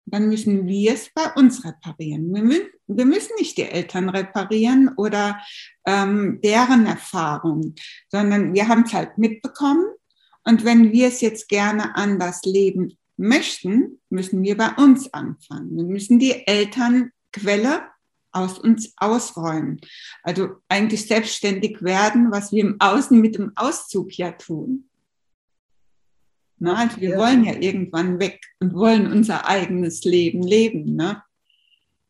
dann 0.06 0.30
müssen 0.30 0.66
wir 0.66 0.94
es 0.94 1.10
bei 1.14 1.30
uns 1.34 1.62
reparieren. 1.62 2.34
Wir, 2.34 2.42
mü 2.42 2.60
wir 2.86 3.04
müssen 3.04 3.32
nicht 3.38 3.58
die 3.58 3.64
Eltern 3.64 4.08
reparieren 4.08 4.92
oder 4.96 5.38
ähm, 5.86 6.40
deren 6.42 6.86
Erfahrung, 6.86 7.74
sondern 8.08 8.54
wir 8.54 8.68
haben 8.68 8.84
es 8.84 8.94
halt 8.94 9.18
mitbekommen. 9.18 9.84
Und 10.44 10.64
wenn 10.64 10.90
wir 10.90 11.08
es 11.08 11.20
jetzt 11.20 11.50
gerne 11.50 11.94
anders 11.96 12.40
leben 12.44 12.96
möchten, 13.18 14.00
müssen 14.08 14.42
wir 14.42 14.56
bei 14.56 14.70
uns 14.76 15.12
anfangen. 15.12 15.76
Wir 15.76 15.84
müssen 15.84 16.18
die 16.18 16.46
Elternquelle 16.46 17.82
aus 18.32 18.58
uns 18.58 18.94
ausräumen. 18.96 19.82
Also 20.22 20.56
eigentlich 20.66 21.06
selbstständig 21.06 21.82
werden, 21.82 22.30
was 22.30 22.52
wir 22.52 22.62
im 22.62 22.80
Außen 22.80 23.20
mit 23.20 23.36
dem 23.36 23.52
Auszug 23.54 24.16
ja 24.16 24.32
tun. 24.32 24.88
Ne? 26.64 26.76
Also 26.76 27.00
wir 27.00 27.10
ja. 27.10 27.18
wollen 27.18 27.44
ja 27.44 27.54
irgendwann 27.54 28.18
weg 28.18 28.40
und 28.58 28.74
wollen 28.74 29.10
unser 29.12 29.46
eigenes 29.46 30.02
Leben 30.04 30.42
leben. 30.42 30.96
Ne? 30.96 31.22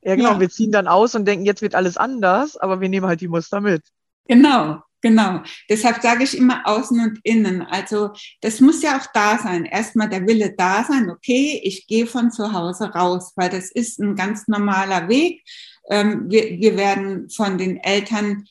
Ja, 0.02 0.16
genau. 0.16 0.32
Ja. 0.32 0.40
Wir 0.40 0.48
ziehen 0.48 0.72
dann 0.72 0.86
aus 0.86 1.14
und 1.14 1.26
denken, 1.26 1.44
jetzt 1.44 1.62
wird 1.62 1.74
alles 1.74 1.96
anders, 1.96 2.56
aber 2.56 2.80
wir 2.80 2.88
nehmen 2.88 3.06
halt 3.06 3.20
die 3.20 3.28
Muster 3.28 3.60
mit. 3.60 3.82
Genau, 4.26 4.82
genau. 5.02 5.42
Deshalb 5.68 6.00
sage 6.02 6.24
ich 6.24 6.36
immer 6.36 6.66
außen 6.66 7.00
und 7.00 7.18
innen. 7.24 7.62
Also 7.62 8.10
das 8.40 8.60
muss 8.60 8.82
ja 8.82 8.98
auch 8.98 9.06
da 9.12 9.38
sein. 9.38 9.64
Erstmal 9.64 10.08
der 10.08 10.26
Wille 10.26 10.54
da 10.56 10.84
sein, 10.84 11.10
okay, 11.10 11.60
ich 11.62 11.86
gehe 11.86 12.06
von 12.06 12.30
zu 12.30 12.52
Hause 12.52 12.90
raus, 12.90 13.32
weil 13.36 13.50
das 13.50 13.70
ist 13.70 13.98
ein 13.98 14.14
ganz 14.14 14.46
normaler 14.46 15.08
Weg. 15.08 15.42
Ähm, 15.90 16.30
wir, 16.30 16.58
wir 16.58 16.76
werden 16.76 17.28
von 17.28 17.58
den 17.58 17.76
Eltern 17.78 18.46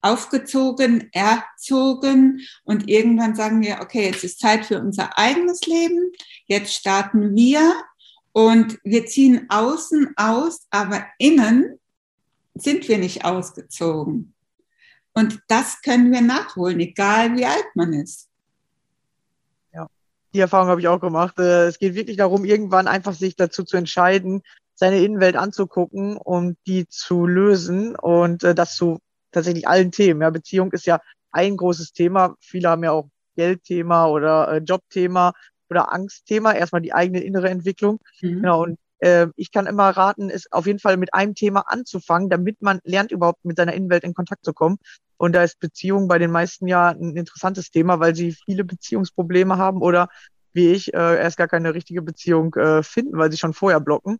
aufgezogen, 0.00 1.08
erzogen 1.12 2.40
und 2.64 2.88
irgendwann 2.88 3.34
sagen 3.34 3.60
wir, 3.62 3.78
okay, 3.80 4.06
jetzt 4.06 4.24
ist 4.24 4.40
Zeit 4.40 4.66
für 4.66 4.80
unser 4.80 5.18
eigenes 5.18 5.62
Leben, 5.62 6.12
jetzt 6.46 6.72
starten 6.72 7.34
wir 7.34 7.74
Und 8.32 8.78
wir 8.84 9.06
ziehen 9.06 9.46
außen 9.48 10.14
aus, 10.16 10.66
aber 10.70 11.04
innen 11.18 11.78
sind 12.54 12.86
wir 12.88 12.98
nicht 12.98 13.24
ausgezogen. 13.24 14.32
Und 15.12 15.40
das 15.48 15.82
können 15.82 16.12
wir 16.12 16.20
nachholen, 16.20 16.78
egal 16.78 17.36
wie 17.36 17.46
alt 17.46 17.66
man 17.74 17.92
ist. 17.92 18.28
Die 20.34 20.40
Erfahrung 20.40 20.68
habe 20.68 20.80
ich 20.80 20.88
auch 20.88 21.00
gemacht. 21.00 21.38
Äh, 21.38 21.66
Es 21.66 21.78
geht 21.78 21.94
wirklich 21.94 22.18
darum, 22.18 22.44
irgendwann 22.44 22.86
einfach 22.86 23.14
sich 23.14 23.34
dazu 23.34 23.64
zu 23.64 23.76
entscheiden, 23.76 24.42
seine 24.74 25.02
Innenwelt 25.02 25.36
anzugucken 25.36 26.16
und 26.16 26.58
die 26.66 26.86
zu 26.86 27.26
lösen 27.26 27.96
und 27.96 28.44
äh, 28.44 28.54
das 28.54 28.76
zu 28.76 29.00
tatsächlich 29.32 29.68
allen 29.68 29.92
Themen. 29.92 30.22
Ja, 30.22 30.30
Beziehung 30.30 30.72
ist 30.72 30.86
ja 30.86 31.00
ein 31.30 31.56
großes 31.56 31.92
Thema. 31.92 32.34
Viele 32.40 32.68
haben 32.68 32.84
ja 32.84 32.92
auch 32.92 33.08
Geldthema 33.36 34.06
oder 34.06 34.52
äh, 34.52 34.58
Jobthema 34.58 35.32
oder 35.70 35.92
Angstthema. 35.92 36.52
Erstmal 36.52 36.82
die 36.82 36.92
eigene 36.92 37.20
innere 37.20 37.48
Entwicklung. 37.50 38.00
Mhm. 38.20 38.36
Genau. 38.42 38.62
Und 38.64 38.78
äh, 39.00 39.28
ich 39.36 39.52
kann 39.52 39.66
immer 39.66 39.90
raten, 39.90 40.30
ist 40.30 40.52
auf 40.52 40.66
jeden 40.66 40.78
Fall 40.78 40.96
mit 40.96 41.14
einem 41.14 41.34
Thema 41.34 41.64
anzufangen, 41.66 42.30
damit 42.30 42.60
man 42.62 42.80
lernt, 42.84 43.12
überhaupt 43.12 43.44
mit 43.44 43.56
seiner 43.56 43.74
Innenwelt 43.74 44.04
in 44.04 44.14
Kontakt 44.14 44.44
zu 44.44 44.52
kommen. 44.52 44.78
Und 45.16 45.34
da 45.34 45.42
ist 45.42 45.58
Beziehung 45.60 46.08
bei 46.08 46.18
den 46.18 46.30
meisten 46.30 46.66
ja 46.66 46.88
ein 46.88 47.16
interessantes 47.16 47.70
Thema, 47.70 48.00
weil 48.00 48.14
sie 48.14 48.32
viele 48.44 48.64
Beziehungsprobleme 48.64 49.56
haben 49.56 49.82
oder 49.82 50.08
wie 50.52 50.72
ich 50.72 50.94
äh, 50.94 51.16
erst 51.16 51.36
gar 51.36 51.48
keine 51.48 51.74
richtige 51.74 52.02
Beziehung 52.02 52.54
äh, 52.54 52.82
finden, 52.82 53.18
weil 53.18 53.30
sie 53.30 53.38
schon 53.38 53.54
vorher 53.54 53.80
blocken. 53.80 54.18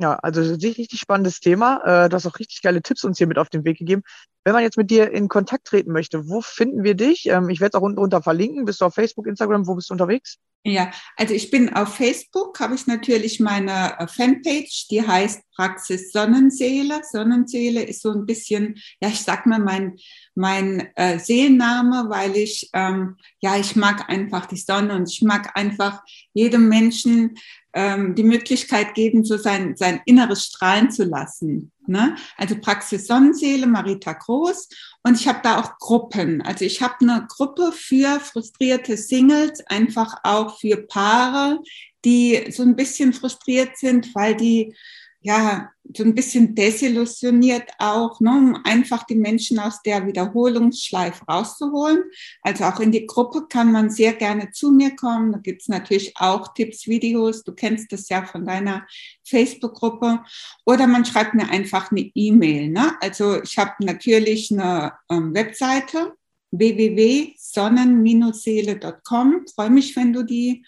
Ja, 0.00 0.14
also 0.22 0.40
richtig, 0.40 0.78
richtig 0.78 0.98
spannendes 0.98 1.40
Thema. 1.40 1.82
Äh, 1.84 2.08
du 2.08 2.16
hast 2.16 2.26
auch 2.26 2.38
richtig 2.38 2.62
geile 2.62 2.80
Tipps 2.80 3.04
uns 3.04 3.18
hier 3.18 3.26
mit 3.26 3.36
auf 3.36 3.50
den 3.50 3.66
Weg 3.66 3.76
gegeben. 3.76 4.02
Wenn 4.44 4.54
man 4.54 4.62
jetzt 4.62 4.78
mit 4.78 4.90
dir 4.90 5.10
in 5.10 5.28
Kontakt 5.28 5.66
treten 5.66 5.92
möchte, 5.92 6.26
wo 6.26 6.40
finden 6.40 6.84
wir 6.84 6.94
dich? 6.94 7.26
Ähm, 7.26 7.50
ich 7.50 7.60
werde 7.60 7.76
es 7.76 7.78
auch 7.78 7.84
unten 7.84 7.98
drunter 7.98 8.22
verlinken. 8.22 8.64
Bist 8.64 8.80
du 8.80 8.86
auf 8.86 8.94
Facebook, 8.94 9.26
Instagram? 9.26 9.66
Wo 9.66 9.74
bist 9.74 9.90
du 9.90 9.94
unterwegs? 9.94 10.38
Ja, 10.64 10.90
also 11.16 11.34
ich 11.34 11.50
bin 11.50 11.74
auf 11.74 11.96
Facebook, 11.96 12.60
habe 12.60 12.74
ich 12.74 12.86
natürlich 12.86 13.40
meine 13.40 13.98
äh, 13.98 14.06
Fanpage, 14.06 14.88
die 14.90 15.06
heißt 15.06 15.42
Praxis 15.60 16.10
Sonnenseele. 16.10 17.02
Sonnenseele 17.04 17.82
ist 17.82 18.00
so 18.00 18.12
ein 18.12 18.24
bisschen, 18.24 18.80
ja, 19.02 19.10
ich 19.10 19.20
sag 19.20 19.44
mal 19.44 19.58
mein, 19.58 19.98
mein 20.34 20.88
äh, 20.96 21.18
Seelenname, 21.18 22.06
weil 22.08 22.34
ich, 22.34 22.70
ähm, 22.72 23.18
ja, 23.40 23.58
ich 23.58 23.76
mag 23.76 24.08
einfach 24.08 24.46
die 24.46 24.56
Sonne 24.56 24.94
und 24.94 25.10
ich 25.10 25.20
mag 25.20 25.50
einfach 25.58 26.02
jedem 26.32 26.70
Menschen 26.70 27.36
ähm, 27.74 28.14
die 28.14 28.22
Möglichkeit 28.22 28.94
geben, 28.94 29.22
so 29.22 29.36
sein, 29.36 29.76
sein 29.76 30.00
Inneres 30.06 30.46
strahlen 30.46 30.90
zu 30.90 31.04
lassen. 31.04 31.72
Ne? 31.86 32.16
Also 32.38 32.56
Praxis 32.58 33.06
Sonnenseele, 33.06 33.66
Marita 33.66 34.14
Groß. 34.14 34.66
Und 35.02 35.20
ich 35.20 35.28
habe 35.28 35.40
da 35.42 35.60
auch 35.60 35.76
Gruppen. 35.78 36.40
Also 36.40 36.64
ich 36.64 36.80
habe 36.80 36.94
eine 37.02 37.26
Gruppe 37.28 37.70
für 37.72 38.18
frustrierte 38.18 38.96
Singles, 38.96 39.60
einfach 39.66 40.14
auch 40.22 40.58
für 40.58 40.78
Paare, 40.78 41.60
die 42.06 42.50
so 42.50 42.62
ein 42.62 42.76
bisschen 42.76 43.12
frustriert 43.12 43.76
sind, 43.76 44.14
weil 44.14 44.34
die 44.34 44.74
ja 45.22 45.70
so 45.94 46.04
ein 46.04 46.14
bisschen 46.14 46.54
desillusioniert 46.54 47.68
auch, 47.78 48.20
ne, 48.20 48.30
um 48.30 48.60
einfach 48.64 49.04
die 49.04 49.16
Menschen 49.16 49.58
aus 49.58 49.82
der 49.82 50.06
Wiederholungsschleife 50.06 51.24
rauszuholen. 51.24 52.04
Also 52.42 52.64
auch 52.64 52.78
in 52.80 52.92
die 52.92 53.06
Gruppe 53.06 53.46
kann 53.48 53.72
man 53.72 53.88
sehr 53.90 54.12
gerne 54.14 54.50
zu 54.52 54.70
mir 54.70 54.94
kommen. 54.96 55.32
Da 55.32 55.38
gibt 55.38 55.62
es 55.62 55.68
natürlich 55.68 56.14
auch 56.16 56.54
Tipps, 56.54 56.86
Videos. 56.86 57.42
Du 57.42 57.52
kennst 57.52 57.90
das 57.92 58.08
ja 58.08 58.24
von 58.24 58.46
deiner 58.46 58.86
Facebook-Gruppe. 59.24 60.20
Oder 60.64 60.86
man 60.86 61.04
schreibt 61.04 61.34
mir 61.34 61.50
einfach 61.50 61.90
eine 61.90 62.08
E-Mail. 62.14 62.68
Ne? 62.68 62.92
Also 63.00 63.42
ich 63.42 63.58
habe 63.58 63.72
natürlich 63.80 64.52
eine 64.52 64.92
ähm, 65.10 65.34
Webseite 65.34 66.14
www.sonnen-seele.com. 66.52 69.44
Freue 69.54 69.70
mich, 69.70 69.94
wenn 69.96 70.12
du 70.12 70.24
die 70.24 70.64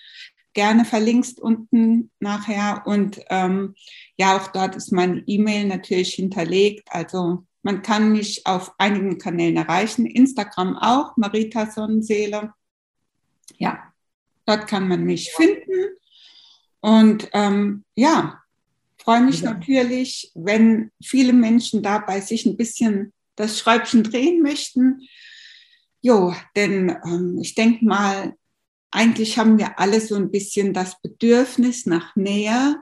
gerne 0.54 0.84
verlinkst 0.84 1.40
unten 1.40 2.10
nachher. 2.20 2.82
Und 2.86 3.20
ähm, 3.30 3.74
ja, 4.16 4.36
auch 4.36 4.48
dort 4.48 4.76
ist 4.76 4.92
meine 4.92 5.22
E-Mail 5.26 5.66
natürlich 5.66 6.14
hinterlegt. 6.14 6.88
Also 6.90 7.44
man 7.62 7.82
kann 7.82 8.12
mich 8.12 8.46
auf 8.46 8.72
einigen 8.78 9.18
Kanälen 9.18 9.56
erreichen. 9.56 10.06
Instagram 10.06 10.76
auch, 10.76 11.16
Marita 11.16 11.70
Sonnenseele. 11.70 12.52
Ja, 13.58 13.92
dort 14.46 14.66
kann 14.66 14.88
man 14.88 15.04
mich 15.04 15.32
finden. 15.32 15.96
Und 16.80 17.28
ähm, 17.32 17.84
ja, 17.94 18.40
freue 18.98 19.22
mich 19.22 19.40
Ja. 19.42 19.52
natürlich, 19.52 20.32
wenn 20.34 20.90
viele 21.02 21.32
Menschen 21.32 21.82
dabei 21.82 22.20
sich 22.20 22.46
ein 22.46 22.56
bisschen 22.56 23.12
das 23.36 23.58
Schräubchen 23.58 24.02
drehen 24.02 24.42
möchten. 24.42 25.02
Jo, 26.00 26.34
denn 26.56 26.96
ähm, 27.04 27.38
ich 27.40 27.54
denke 27.54 27.84
mal, 27.84 28.34
eigentlich 28.92 29.38
haben 29.38 29.58
wir 29.58 29.78
alle 29.78 30.00
so 30.00 30.14
ein 30.14 30.30
bisschen 30.30 30.72
das 30.72 31.00
Bedürfnis 31.00 31.86
nach 31.86 32.14
Nähe, 32.14 32.76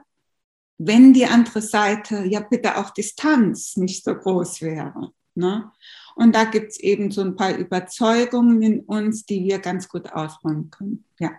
wenn 0.77 1.13
die 1.13 1.25
andere 1.25 1.61
Seite 1.61 2.25
ja 2.25 2.41
bitte 2.41 2.77
auch 2.77 2.91
Distanz 2.91 3.77
nicht 3.77 4.03
so 4.03 4.13
groß 4.13 4.61
wäre. 4.61 5.11
Ne? 5.35 5.71
Und 6.15 6.35
da 6.35 6.43
gibt 6.43 6.71
es 6.71 6.79
eben 6.79 7.11
so 7.11 7.21
ein 7.21 7.35
paar 7.35 7.55
Überzeugungen 7.55 8.61
in 8.61 8.81
uns, 8.81 9.25
die 9.25 9.43
wir 9.43 9.59
ganz 9.59 9.87
gut 9.87 10.11
ausräumen 10.11 10.69
können. 10.69 11.05
Ja. 11.19 11.31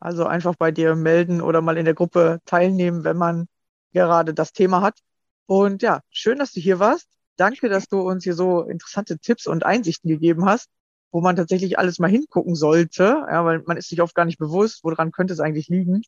Also 0.00 0.26
einfach 0.26 0.56
bei 0.56 0.72
dir 0.72 0.94
melden 0.94 1.40
oder 1.40 1.62
mal 1.62 1.78
in 1.78 1.84
der 1.84 1.94
Gruppe 1.94 2.40
teilnehmen, 2.44 3.04
wenn 3.04 3.16
man 3.16 3.48
gerade 3.92 4.34
das 4.34 4.52
Thema 4.52 4.82
hat. 4.82 4.98
Und 5.46 5.82
ja, 5.82 6.00
schön, 6.10 6.38
dass 6.38 6.52
du 6.52 6.60
hier 6.60 6.78
warst. 6.78 7.08
Danke, 7.36 7.68
dass 7.68 7.86
du 7.86 8.00
uns 8.00 8.24
hier 8.24 8.34
so 8.34 8.62
interessante 8.62 9.18
Tipps 9.18 9.46
und 9.46 9.64
Einsichten 9.64 10.08
gegeben 10.10 10.44
hast, 10.44 10.68
wo 11.12 11.20
man 11.20 11.36
tatsächlich 11.36 11.78
alles 11.78 11.98
mal 11.98 12.10
hingucken 12.10 12.54
sollte, 12.54 13.02
ja, 13.30 13.44
weil 13.44 13.62
man 13.66 13.76
ist 13.76 13.88
sich 13.88 14.02
oft 14.02 14.14
gar 14.14 14.24
nicht 14.24 14.38
bewusst, 14.38 14.84
woran 14.84 15.12
könnte 15.12 15.32
es 15.32 15.40
eigentlich 15.40 15.68
liegen. 15.68 16.02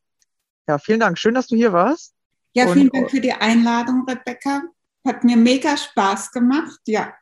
Ja, 0.69 0.79
vielen 0.79 1.01
Dank. 1.01 1.19
Schön, 1.19 1.35
dass 1.35 1.47
du 1.47 1.57
hier 1.57 1.73
warst. 1.73 2.15
Ja, 2.55 2.67
Und- 2.67 2.73
vielen 2.75 2.91
Dank 2.91 3.11
für 3.11 3.21
die 3.21 3.33
Einladung, 3.33 4.05
Rebecca. 4.09 4.63
Hat 5.07 5.25
mir 5.25 5.37
mega 5.37 5.77
Spaß 5.77 6.33
gemacht. 6.33 6.81
Ja, 6.87 7.15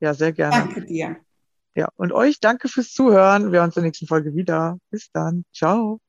Ja, 0.00 0.12
sehr 0.12 0.32
gerne. 0.32 0.56
danke 0.56 0.84
dir. 0.84 1.16
Ja, 1.76 1.88
und 1.96 2.12
euch 2.12 2.38
danke 2.40 2.68
fürs 2.68 2.92
Zuhören. 2.92 3.50
Wir 3.52 3.60
hören 3.60 3.68
uns 3.68 3.76
in 3.76 3.82
der 3.82 3.88
nächsten 3.88 4.06
Folge 4.06 4.34
wieder. 4.34 4.78
Bis 4.90 5.10
dann. 5.12 5.44
Ciao. 5.54 6.00